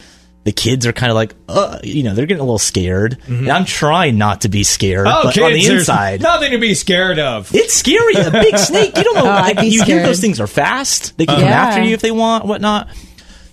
the 0.43 0.51
kids 0.51 0.85
are 0.85 0.93
kind 0.93 1.09
of 1.11 1.15
like, 1.15 1.33
uh, 1.47 1.79
you 1.83 2.03
know, 2.03 2.13
they're 2.13 2.25
getting 2.25 2.41
a 2.41 2.45
little 2.45 2.59
scared. 2.59 3.17
And 3.27 3.49
I'm 3.49 3.65
trying 3.65 4.17
not 4.17 4.41
to 4.41 4.49
be 4.49 4.63
scared, 4.63 5.07
Oh, 5.07 5.21
but 5.23 5.37
on 5.39 5.53
the 5.53 5.65
inside, 5.65 6.21
nothing 6.21 6.51
to 6.51 6.57
be 6.57 6.73
scared 6.73 7.17
of. 7.19 7.49
it's 7.55 7.73
scary. 7.73 8.15
A 8.15 8.29
big 8.29 8.57
snake. 8.57 8.97
You 8.97 9.03
don't 9.03 9.15
know. 9.15 9.21
Oh, 9.21 9.25
like, 9.25 9.59
be 9.59 9.67
you 9.67 9.83
hear 9.83 10.03
those 10.03 10.19
things 10.19 10.39
are 10.41 10.47
fast. 10.47 11.17
They 11.17 11.25
can 11.25 11.35
come 11.35 11.45
Yeah. 11.45 11.61
after 11.67 11.83
you 11.83 11.93
if 11.93 12.01
they 12.01 12.11
want, 12.11 12.45
whatnot. 12.45 12.89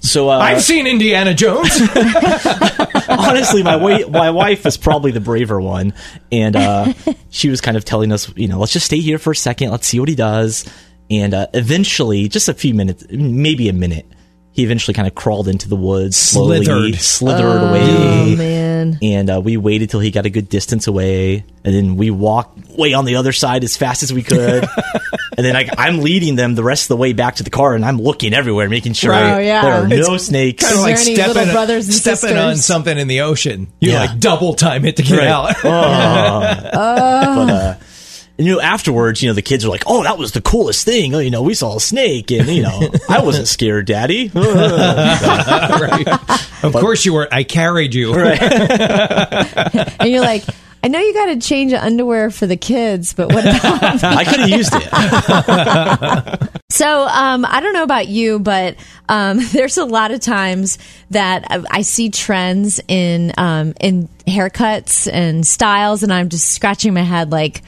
So 0.03 0.31
uh, 0.31 0.39
I've 0.39 0.63
seen 0.63 0.87
Indiana 0.87 1.35
Jones. 1.35 1.69
honestly, 3.09 3.63
my 3.63 3.77
wa- 3.77 4.09
my 4.09 4.31
wife 4.31 4.65
is 4.67 4.77
probably 4.77 5.11
the 5.13 5.21
braver 5.21 5.61
one, 5.61 5.93
and 6.33 6.57
uh, 6.57 6.93
she 7.31 7.49
was 7.51 7.61
kind 7.61 7.77
of 7.77 7.85
telling 7.85 8.11
us, 8.13 8.33
you 8.37 8.49
know, 8.49 8.59
let's 8.59 8.73
just 8.73 8.87
stay 8.87 8.99
here 9.01 9.19
for 9.19 9.33
a 9.33 9.37
second, 9.37 9.71
let's 9.71 9.87
see 9.87 10.01
what 10.01 10.09
he 10.09 10.15
does, 10.15 10.65
and 11.11 11.35
uh, 11.35 11.47
eventually, 11.55 12.29
just 12.29 12.49
a 12.49 12.55
few 12.55 12.73
minutes, 12.75 13.05
maybe 13.11 13.69
a 13.69 13.73
minute, 13.73 14.07
he 14.53 14.63
eventually 14.65 14.95
kind 14.95 15.07
of 15.09 15.15
crawled 15.15 15.49
into 15.49 15.69
the 15.69 15.77
woods, 15.77 16.17
slowly 16.17 16.65
Slithered. 16.65 16.95
slithered 16.97 17.45
Oh 17.63 17.69
away, 17.69 18.35
man. 18.37 18.99
and 19.03 19.31
uh, 19.31 19.41
we 19.41 19.57
waited 19.57 19.91
till 19.91 20.01
he 20.01 20.11
got 20.11 20.27
a 20.27 20.31
good 20.31 20.49
distance 20.49 20.87
away, 20.87 21.45
and 21.65 21.75
then 21.75 21.97
we 21.97 22.11
walked 22.11 22.59
way 22.71 22.93
on 22.95 23.05
the 23.05 23.17
other 23.17 23.33
side 23.33 23.63
as 23.65 23.77
fast 23.77 24.03
as 24.03 24.13
we 24.13 24.23
could. 24.23 24.65
And 25.37 25.47
then 25.47 25.55
like, 25.55 25.71
I'm 25.79 26.01
leading 26.01 26.35
them 26.37 26.55
the 26.55 26.63
rest 26.65 26.85
of 26.85 26.89
the 26.89 26.97
way 26.99 27.15
back 27.15 27.37
to 27.37 27.45
the 27.45 27.49
car, 27.51 27.75
and 27.75 27.83
I'm 27.83 27.97
looking 27.99 28.35
everywhere, 28.35 28.69
making 28.69 28.93
sure 28.93 29.11
Right. 29.13 29.33
Oh, 29.37 29.39
yeah. 29.39 29.63
there 29.63 29.73
are 29.73 29.87
It's 29.91 30.07
no 30.09 30.17
snakes. 30.19 30.63
kind 30.65 30.75
of 30.77 30.83
like 30.83 30.97
there 30.97 31.05
any 31.07 31.15
stepping, 31.15 31.53
brothers 31.53 31.87
and 31.87 31.95
stepping 31.95 32.37
on 32.37 32.57
something 32.57 32.99
in 32.99 33.09
the 33.09 33.23
ocean. 33.23 33.69
You 33.81 33.93
Yeah. 33.93 34.01
like 34.01 34.19
double 34.21 34.53
time 34.55 34.85
it 34.85 34.97
to 34.97 35.03
get 35.03 35.17
Right. 35.17 35.29
out. 35.29 35.55
but 35.63 36.75
uh, 36.77 37.75
and, 38.41 38.49
you 38.49 38.55
know, 38.55 38.61
afterwards, 38.63 39.23
you 39.23 39.29
know, 39.29 39.35
the 39.35 39.43
kids 39.43 39.67
are 39.67 39.69
like, 39.69 39.83
"Oh, 39.87 40.03
that 40.03 40.17
was 40.17 40.33
the 40.33 40.41
coolest 40.41 40.87
thing." 40.87 41.15
Oh, 41.15 41.19
you 41.19 41.31
know, 41.31 41.43
we 41.43 41.53
saw 41.53 41.77
a 41.77 41.81
snake, 41.81 42.31
and 42.31 42.49
you 42.49 42.63
know, 42.63 42.89
I 43.07 43.23
wasn't 43.23 43.49
scared, 43.57 43.85
Daddy. 43.85 44.29
right. 44.35 46.09
Of 46.63 46.73
course 46.73 47.05
you 47.05 47.13
were. 47.13 47.29
I 47.31 47.45
carried 47.45 47.95
you. 47.95 48.15
And 50.01 50.11
you're 50.11 50.23
like, 50.23 50.45
I 50.83 50.89
know 50.89 50.99
you 50.99 51.13
got 51.13 51.27
to 51.27 51.39
change 51.39 51.75
underwear 51.75 52.31
for 52.31 52.47
the 52.47 52.57
kids, 52.57 53.13
but 53.13 53.31
what 53.31 53.45
about 53.45 54.03
I 54.03 54.25
could 54.25 54.41
have 54.41 54.49
used 54.49 54.73
it. 54.75 56.51
So 56.71 57.03
um, 57.03 57.45
I 57.45 57.61
don't 57.61 57.75
know 57.75 57.83
about 57.83 58.09
you, 58.09 58.39
but 58.39 58.77
um, 59.09 59.41
there's 59.53 59.77
a 59.77 59.85
lot 59.85 60.13
of 60.13 60.21
times 60.21 60.79
that 61.11 61.45
I, 61.51 61.63
I 61.71 61.83
see 61.83 62.09
trends 62.09 62.81
in 62.89 63.33
um, 63.37 63.75
in 63.81 64.09
haircuts 64.27 65.07
and 65.13 65.47
styles, 65.47 66.03
and 66.03 66.11
I'm 66.11 66.31
just 66.31 66.49
scratching 66.55 66.95
my 66.95 67.03
head 67.03 67.31
like. 67.31 67.63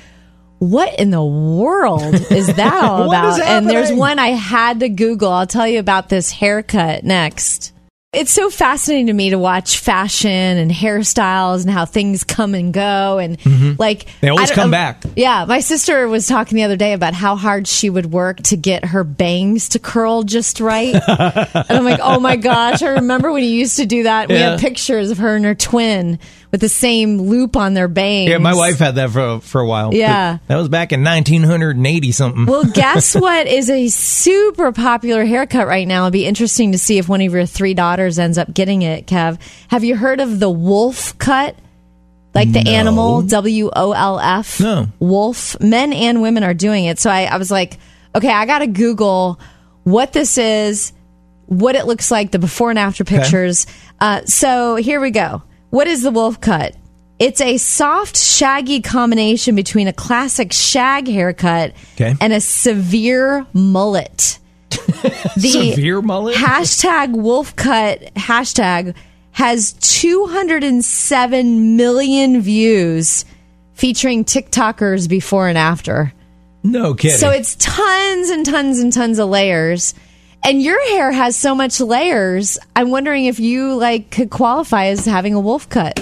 What 0.62 1.00
in 1.00 1.10
the 1.10 1.24
world 1.24 2.14
is 2.30 2.46
that 2.46 2.84
all 2.88 3.08
about? 3.08 3.40
and 3.40 3.68
there's 3.68 3.92
one 3.92 4.20
I 4.20 4.28
had 4.28 4.78
to 4.80 4.88
Google. 4.88 5.32
I'll 5.32 5.44
tell 5.46 5.66
you 5.66 5.80
about 5.80 6.08
this 6.08 6.30
haircut 6.30 7.02
next. 7.02 7.72
It's 8.12 8.30
so 8.30 8.48
fascinating 8.50 9.06
to 9.06 9.12
me 9.14 9.30
to 9.30 9.38
watch 9.38 9.78
fashion 9.78 10.30
and 10.30 10.70
hairstyles 10.70 11.62
and 11.62 11.70
how 11.70 11.86
things 11.86 12.24
come 12.24 12.54
and 12.54 12.72
go 12.72 13.18
and 13.18 13.38
like 13.78 14.04
Mm-hmm. 14.04 14.18
They 14.20 14.28
always 14.28 14.50
come 14.52 14.70
back. 14.70 15.02
yeah, 15.16 15.46
my 15.46 15.60
sister 15.60 16.06
was 16.06 16.26
talking 16.26 16.56
the 16.56 16.62
other 16.62 16.76
day 16.76 16.92
about 16.92 17.14
how 17.14 17.34
hard 17.36 17.66
she 17.66 17.88
would 17.90 18.12
work 18.12 18.42
to 18.44 18.56
get 18.56 18.84
her 18.84 19.02
bangs 19.02 19.70
to 19.70 19.78
curl 19.78 20.22
just 20.24 20.60
right. 20.60 20.94
and 21.08 21.66
I'm 21.70 21.84
like, 21.84 22.00
oh 22.02 22.20
my 22.20 22.36
gosh, 22.36 22.82
I 22.82 22.90
remember 22.90 23.32
when 23.32 23.42
you 23.42 23.50
used 23.50 23.78
to 23.78 23.86
do 23.86 24.02
that. 24.04 24.28
We 24.28 24.36
have 24.36 24.60
pictures 24.60 25.10
of 25.10 25.18
her 25.18 25.34
and 25.34 25.44
her 25.44 25.54
twin 25.54 26.18
with 26.52 26.60
the 26.60 26.68
same 26.68 27.22
loop 27.22 27.56
on 27.56 27.72
their 27.74 27.88
bangs. 27.88 28.30
Yeah, 28.30 28.38
my 28.38 28.54
wife 28.54 28.78
had 28.78 28.96
that 28.96 29.10
for 29.10 29.40
for 29.40 29.60
a 29.60 29.66
while. 29.66 29.92
Yeah. 29.92 30.38
that 30.46 30.56
was 30.56 30.68
back 30.68 30.92
in 30.92 31.02
1980 31.02 32.12
something. 32.12 32.46
Well, 32.46 32.64
guess 32.74 33.14
what 33.14 33.46
is 33.46 33.70
a 33.70 33.88
super 33.88 34.70
popular 34.70 35.24
haircut 35.24 35.66
right 35.66 35.88
now? 35.88 36.04
It'd 36.04 36.12
be 36.12 36.26
interesting 36.26 36.72
to 36.72 36.78
see 36.78 36.98
if 36.98 37.08
one 37.08 37.22
of 37.22 37.32
your 37.32 37.46
three 37.46 37.74
daughters 37.74 38.18
ends 38.18 38.36
up 38.36 38.52
getting 38.52 38.82
it, 38.82 39.06
Kev. 39.06 39.40
Have 39.68 39.82
you 39.82 39.96
heard 39.96 40.20
of 40.20 40.38
the 40.38 40.50
wolf 40.50 41.18
cut? 41.18 41.56
Like 42.34 42.50
the 42.50 42.66
animal, 42.66 43.20
W 43.22 43.70
O 43.74 43.92
L 43.92 44.18
F. 44.18 44.58
No. 44.58 44.88
Wolf. 45.00 45.60
Men 45.60 45.92
and 45.92 46.22
women 46.22 46.42
are 46.44 46.54
doing 46.54 46.86
it. 46.86 46.98
So 46.98 47.10
I, 47.10 47.24
I 47.24 47.36
was 47.36 47.50
like, 47.50 47.76
okay, 48.14 48.30
I 48.30 48.46
got 48.46 48.60
to 48.60 48.66
Google 48.66 49.38
what 49.84 50.14
this 50.14 50.38
is, 50.38 50.94
what 51.44 51.74
it 51.74 51.84
looks 51.84 52.10
like, 52.10 52.30
the 52.30 52.38
before 52.38 52.70
and 52.70 52.78
after 52.78 53.04
pictures. 53.04 53.66
Uh, 54.00 54.24
so 54.24 54.76
here 54.76 54.98
we 54.98 55.10
go. 55.10 55.42
What 55.72 55.86
is 55.86 56.02
the 56.02 56.10
wolf 56.10 56.38
cut? 56.38 56.76
It's 57.18 57.40
a 57.40 57.56
soft, 57.56 58.14
shaggy 58.16 58.82
combination 58.82 59.56
between 59.56 59.88
a 59.88 59.92
classic 59.94 60.52
shag 60.52 61.08
haircut 61.08 61.72
Okay. 61.94 62.14
and 62.20 62.32
a 62.34 62.40
severe 62.42 63.46
mullet. 63.54 64.38
The 65.36 65.72
Severe 65.72 66.02
mullet? 66.02 66.36
hashtag 66.36 67.12
wolf 67.12 67.56
cut 67.56 68.00
hashtag 68.14 68.94
has 69.32 69.72
207 69.74 71.76
million 71.76 72.40
views 72.42 73.24
featuring 73.74 74.24
TikTokers 74.24 75.08
before 75.08 75.48
and 75.48 75.56
after. 75.56 76.12
no 76.62 76.94
kidding. 76.94 77.16
So 77.18 77.30
it's 77.30 77.56
tons 77.56 78.28
and 78.30 78.44
tons 78.44 78.78
and 78.78 78.92
tons 78.92 79.18
of 79.18 79.28
layers. 79.30 79.94
And 80.44 80.60
your 80.60 80.80
hair 80.90 81.12
has 81.12 81.36
so 81.36 81.54
much 81.54 81.80
layers. 81.80 82.58
I'm 82.74 82.90
wondering 82.90 83.26
if 83.26 83.38
you 83.40 83.74
like 83.76 84.10
could 84.10 84.30
qualify 84.30 84.86
as 84.86 85.06
having 85.06 85.34
a 85.34 85.40
wolf 85.40 85.68
cut. 85.68 86.00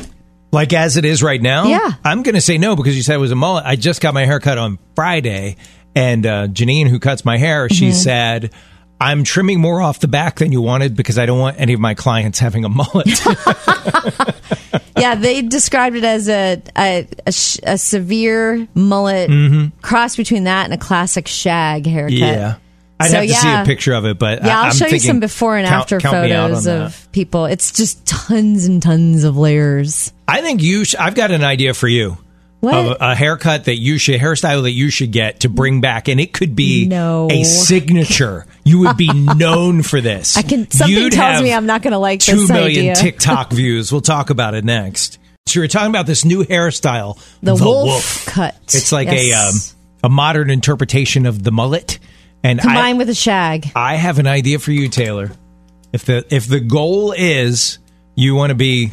like 0.52 0.72
as 0.72 0.96
it 0.96 1.04
is 1.04 1.22
right 1.22 1.40
now. 1.40 1.64
Yeah. 1.66 1.92
I'm 2.04 2.22
going 2.22 2.34
to 2.34 2.40
say 2.40 2.56
no 2.58 2.74
because 2.76 2.96
you 2.96 3.02
said 3.02 3.14
it 3.16 3.18
was 3.18 3.32
a 3.32 3.36
mullet. 3.36 3.64
I 3.66 3.76
just 3.76 4.00
got 4.00 4.14
my 4.14 4.24
hair 4.24 4.40
cut 4.40 4.56
on 4.58 4.78
Friday, 4.96 5.56
and 5.94 6.24
uh, 6.26 6.46
Janine, 6.48 6.88
who 6.88 6.98
cuts 6.98 7.24
my 7.24 7.36
hair, 7.38 7.68
she 7.68 7.88
Mm-hmm. 7.88 7.94
said. 7.94 8.50
I'm 9.02 9.24
trimming 9.24 9.60
more 9.62 9.80
off 9.80 9.98
the 10.00 10.08
back 10.08 10.40
than 10.40 10.52
you 10.52 10.60
wanted 10.60 10.94
because 10.94 11.18
I 11.18 11.24
don't 11.24 11.38
want 11.38 11.58
any 11.58 11.72
of 11.72 11.80
my 11.80 11.94
clients 11.94 12.38
having 12.38 12.66
a 12.66 12.68
mullet. 12.68 13.08
Yeah, 14.96 15.14
they 15.14 15.40
described 15.40 15.96
it 15.96 16.04
as 16.04 16.28
a 16.28 16.60
a, 16.76 17.08
a, 17.26 17.32
sh- 17.32 17.58
a 17.62 17.78
severe 17.78 18.68
mullet 18.74 19.30
cross 19.80 20.16
between 20.16 20.44
that 20.44 20.64
and 20.66 20.74
a 20.74 20.76
classic 20.76 21.26
shag 21.26 21.86
haircut. 21.86 22.12
Mm-hmm. 22.12 22.22
yeah. 22.34 22.56
I'd 23.00 23.10
So, 23.10 23.16
have 23.20 23.26
to 23.28 23.34
see 23.34 23.52
a 23.52 23.64
picture 23.64 23.92
of 23.94 24.04
it, 24.04 24.18
but 24.18 24.44
Yeah, 24.44 24.56
I, 24.58 24.60
I'll 24.60 24.66
am 24.66 24.72
show 24.72 24.86
you 24.86 24.98
some 25.00 25.20
before 25.20 25.56
and 25.56 25.66
count- 25.66 25.82
after 25.82 25.98
count 26.00 26.14
photos 26.14 26.66
of 26.66 26.92
that. 26.92 27.12
people. 27.12 27.46
It's 27.46 27.72
just 27.72 28.06
tons 28.06 28.66
and 28.66 28.82
tons 28.82 29.24
of 29.24 29.36
layers. 29.36 30.12
I 30.28 30.40
think 30.42 30.62
you. 30.62 30.84
Sh- 30.84 30.94
I've 30.98 31.14
got 31.14 31.30
an 31.30 31.42
idea 31.44 31.74
for 31.74 31.88
you. 31.88 32.18
What? 32.60 32.74
Of 32.74 32.96
a, 33.00 33.14
haircut 33.14 33.64
that 33.64 33.78
you 33.78 33.96
should, 33.96 34.20
hairstyle 34.20 34.64
that 34.64 34.72
you 34.72 34.90
should 34.90 35.12
get 35.12 35.40
to 35.40 35.48
bring 35.48 35.80
back, 35.80 36.08
and 36.08 36.20
it 36.20 36.34
could 36.34 36.54
be 36.54 36.86
No. 36.86 37.26
a 37.30 37.42
signature. 37.42 38.44
You 38.64 38.80
would 38.80 38.98
be 38.98 39.10
known 39.36 39.82
for 39.82 40.02
this. 40.02 40.36
I 40.36 40.42
can. 40.42 40.70
Something 40.70 40.94
You'd 40.94 41.12
tells 41.14 41.40
me 41.42 41.54
I'm 41.54 41.64
not 41.64 41.80
going 41.80 41.92
to 41.92 41.98
like 41.98 42.20
two 42.20 42.46
million. 42.48 42.94
TikTok 42.96 43.50
views. 43.50 43.90
We'll 43.90 44.02
talk 44.02 44.28
about 44.28 44.54
it 44.54 44.64
next. 44.64 45.18
So 45.46 45.60
you're 45.60 45.68
talking 45.68 45.88
about 45.88 46.06
this 46.06 46.26
new 46.26 46.44
hairstyle, 46.44 47.18
the, 47.42 47.54
wolf, 47.54 48.26
cut. 48.26 48.54
It's 48.64 48.92
like 48.92 49.08
Yes. 49.08 49.72
a 49.72 50.06
um, 50.06 50.10
a 50.12 50.14
modern 50.14 50.50
interpretation 50.50 51.24
of 51.26 51.42
the 51.42 51.50
mullet, 51.50 51.98
and 52.42 52.60
I, 52.60 52.62
combined 52.64 52.98
with 52.98 53.08
a 53.10 53.14
shag. 53.14 53.70
I 53.74 53.96
have 53.96 54.18
an 54.18 54.26
idea 54.26 54.58
for 54.58 54.72
you, 54.72 54.88
Taylor. 54.88 55.32
If 55.92 56.04
the 56.04 56.24
if 56.34 56.46
the 56.46 56.60
goal 56.60 57.12
is 57.12 57.78
you 58.14 58.34
want 58.34 58.50
to 58.50 58.54
be 58.54 58.90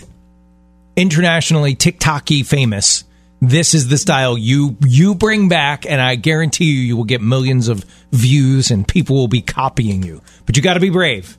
internationally 0.96 1.76
TikToky 1.76 2.46
famous, 2.46 3.04
this 3.42 3.74
is 3.74 3.88
the 3.88 3.98
style 3.98 4.38
you 4.38 4.78
you 4.86 5.16
bring 5.16 5.48
back, 5.48 5.86
and 5.86 6.02
I 6.02 6.16
guarantee 6.16 6.66
you 6.66 6.80
you 6.80 6.98
will 6.98 7.04
get 7.04 7.22
millions 7.22 7.68
of 7.68 7.86
views 8.12 8.72
and 8.72 8.88
people 8.88 9.16
will 9.16 9.28
be 9.28 9.42
copying 9.42 10.04
you. 10.04 10.22
But 10.46 10.58
you 10.58 10.64
got 10.64 10.74
to 10.76 10.80
be 10.80 10.90
brave. 10.90 11.38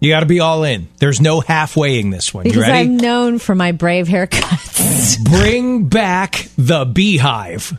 You 0.00 0.10
got 0.10 0.20
to 0.20 0.26
be 0.26 0.38
all 0.38 0.62
in. 0.62 0.86
There's 0.98 1.20
no 1.20 1.40
halfwaying 1.40 2.12
this 2.12 2.32
one. 2.32 2.44
You 2.44 2.52
Because 2.52 2.68
ready? 2.68 2.88
I'm 2.88 2.96
known 2.98 3.38
for 3.40 3.54
my 3.56 3.72
brave 3.72 4.06
haircuts. 4.06 5.22
Bring 5.24 5.88
back 5.88 6.48
the 6.56 6.84
beehive. 6.84 7.76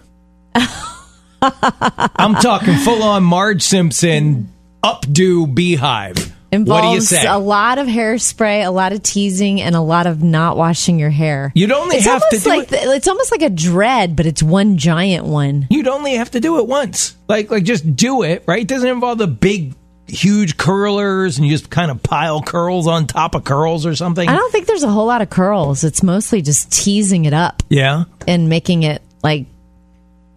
I'm 1.42 2.36
talking 2.36 2.76
full 2.76 3.04
on 3.04 3.24
Marge 3.24 3.62
Simpson 3.62 4.52
updo 4.84 5.54
beehive. 5.54 6.36
Involves 6.52 6.84
what 6.84 6.90
do 6.90 6.96
you 6.96 7.02
say? 7.02 7.28
a 7.28 7.38
lot 7.38 7.78
of 7.78 7.88
hairspray, 7.88 8.66
a 8.66 8.72
lot 8.72 8.92
of 8.92 9.04
teasing, 9.04 9.62
and 9.62 9.76
a 9.76 9.82
lot 9.82 10.08
of 10.08 10.24
not 10.24 10.58
washing 10.58 10.98
your 10.98 11.12
hair. 11.12 11.52
You'd 11.54 11.72
only 11.72 11.98
it's 11.98 12.06
have 12.06 12.22
to 12.22 12.26
almost 12.26 12.44
do 12.44 12.50
like 12.50 12.64
it- 12.64 12.70
the- 12.70 12.94
it's 12.96 13.08
almost 13.08 13.32
like 13.32 13.44
a 13.44 13.52
dread, 13.52 14.16
but 14.16 14.26
it's 14.26 14.42
one 14.42 14.78
giant 14.78 15.26
one. 15.26 15.68
You'd 15.70 15.88
only 15.88 16.16
have 16.16 16.32
to 16.32 16.40
do 16.40 16.58
it 16.58 16.66
once. 16.68 17.16
Like 17.28 17.52
like 17.52 17.66
just 17.66 17.96
do 17.96 18.24
it, 18.24 18.44
right? 18.48 18.62
It 18.62 18.68
doesn't 18.68 18.90
involve 18.90 19.20
the 19.20 19.28
big 19.28 19.76
huge 20.08 20.58
curlers 20.58 21.38
and 21.38 21.46
you 21.46 21.54
just 21.54 21.70
kind 21.70 21.92
of 21.92 22.02
pile 22.02 22.42
curls 22.42 22.88
on 22.88 23.06
top 23.06 23.36
of 23.36 23.44
curls 23.44 23.86
or 23.86 23.96
something. 23.96 24.28
I 24.28 24.36
don't 24.36 24.52
think 24.52 24.66
there's 24.66 24.82
a 24.82 24.90
whole 24.90 25.06
lot 25.06 25.22
of 25.22 25.30
curls. 25.30 25.84
It's 25.84 26.02
mostly 26.02 26.42
just 26.42 26.72
teasing 26.72 27.26
it 27.26 27.34
up 27.34 27.62
yeah. 27.70 28.06
and 28.28 28.50
making 28.50 28.82
it 28.82 29.04
like 29.22 29.46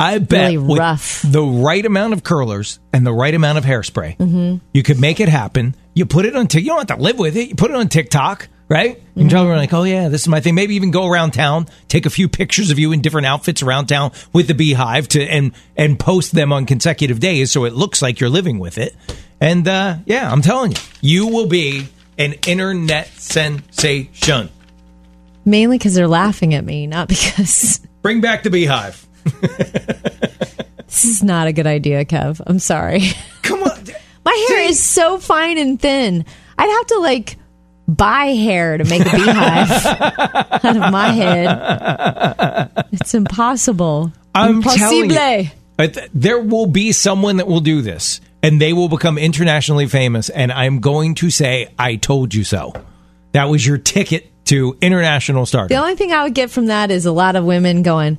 I 0.02 0.18
bet 0.18 0.52
Really 0.52 0.58
with 0.58 0.78
rough. 0.78 1.22
the 1.24 1.42
right 1.42 1.84
amount 1.86 2.12
of 2.12 2.22
curlers 2.24 2.80
and 2.92 3.06
the 3.06 3.12
right 3.12 3.34
amount 3.34 3.58
of 3.58 3.64
hairspray, 3.64 4.16
Mm-hmm. 4.16 4.56
you 4.74 4.82
could 4.82 4.98
make 5.00 5.20
it 5.20 5.28
happen. 5.28 5.74
You 5.94 6.06
put 6.06 6.24
it 6.24 6.34
on 6.36 6.46
TikTok. 6.48 6.62
You 6.64 6.68
don't 6.70 6.88
have 6.90 6.98
to 6.98 7.02
live 7.02 7.18
with 7.18 7.36
it. 7.36 7.48
You 7.50 7.54
put 7.54 7.70
it 7.70 7.76
on 7.76 7.88
TikTok, 7.88 8.48
right? 8.68 8.96
You 9.14 9.22
can 9.22 9.28
tell 9.28 9.42
Mm-hmm. 9.44 9.50
everyone 9.50 9.56
like, 9.58 9.72
oh 9.74 9.82
yeah, 9.84 10.08
this 10.08 10.22
is 10.22 10.28
my 10.28 10.40
thing. 10.40 10.54
Maybe 10.54 10.74
even 10.76 10.90
go 10.90 11.06
around 11.06 11.32
town, 11.32 11.66
take 11.88 12.06
a 12.06 12.10
few 12.10 12.28
pictures 12.28 12.70
of 12.70 12.78
you 12.78 12.92
in 12.92 13.00
different 13.02 13.26
outfits 13.26 13.62
around 13.62 13.86
town 13.86 14.12
with 14.32 14.48
the 14.48 14.54
beehive 14.54 15.08
to 15.08 15.22
and 15.22 15.52
and 15.76 15.98
post 15.98 16.32
them 16.34 16.52
on 16.52 16.64
consecutive 16.66 17.20
days 17.20 17.50
so 17.52 17.64
it 17.64 17.74
looks 17.74 18.00
like 18.02 18.20
you're 18.20 18.30
living 18.30 18.58
with 18.58 18.78
it. 18.78 18.96
And 19.40 19.66
uh, 19.68 19.96
yeah, 20.06 20.30
I'm 20.32 20.40
telling 20.42 20.72
you, 20.72 20.78
you 21.00 21.26
will 21.28 21.46
be 21.46 21.88
an 22.18 22.34
internet 22.46 23.08
sensation. 23.08 24.48
Mainly 25.44 25.76
because 25.78 25.94
they're 25.94 26.08
laughing 26.08 26.54
at 26.54 26.64
me, 26.64 26.86
not 26.86 27.08
because 27.08 27.80
Bring 28.02 28.20
back 28.20 28.42
the 28.42 28.50
beehive. 28.50 29.06
this 30.86 31.04
is 31.04 31.22
not 31.22 31.46
a 31.46 31.52
good 31.52 31.66
idea, 31.66 32.04
Kev. 32.04 32.40
I'm 32.46 32.58
sorry. 32.58 33.02
Come 33.42 33.62
on. 33.62 33.78
My 34.24 34.46
hair 34.48 34.60
is 34.68 34.82
so 34.82 35.18
fine 35.18 35.58
and 35.58 35.80
thin. 35.80 36.24
I'd 36.58 36.68
have 36.70 36.86
to 36.88 36.98
like 37.00 37.36
buy 37.88 38.26
hair 38.26 38.78
to 38.78 38.84
make 38.84 39.00
a 39.00 39.10
beehive 39.16 39.86
out 40.64 40.76
of 40.76 40.92
my 40.92 41.08
head. 41.08 42.86
It's 42.92 43.14
impossible. 43.14 44.12
I'm 44.34 44.62
telling 44.62 45.10
you, 45.10 45.16
Impossible. 45.16 45.52
uh, 45.78 45.86
th- 45.88 46.10
there 46.14 46.40
will 46.40 46.66
be 46.66 46.92
someone 46.92 47.36
that 47.38 47.46
will 47.46 47.60
do 47.60 47.82
this, 47.82 48.20
and 48.42 48.60
they 48.60 48.72
will 48.72 48.88
become 48.88 49.18
internationally 49.18 49.86
famous. 49.88 50.28
And 50.30 50.52
I'm 50.52 50.80
going 50.80 51.16
to 51.16 51.30
say, 51.30 51.68
"I 51.78 51.96
told 51.96 52.32
you 52.34 52.44
so." 52.44 52.72
That 53.32 53.48
was 53.48 53.66
your 53.66 53.78
ticket 53.78 54.30
to 54.46 54.76
international 54.80 55.46
stardom. 55.46 55.68
The 55.74 55.80
only 55.82 55.96
thing 55.96 56.12
I 56.12 56.22
would 56.24 56.34
get 56.34 56.50
from 56.50 56.66
that 56.66 56.90
is 56.90 57.06
a 57.06 57.12
lot 57.12 57.34
of 57.36 57.44
women 57.44 57.82
going, 57.82 58.18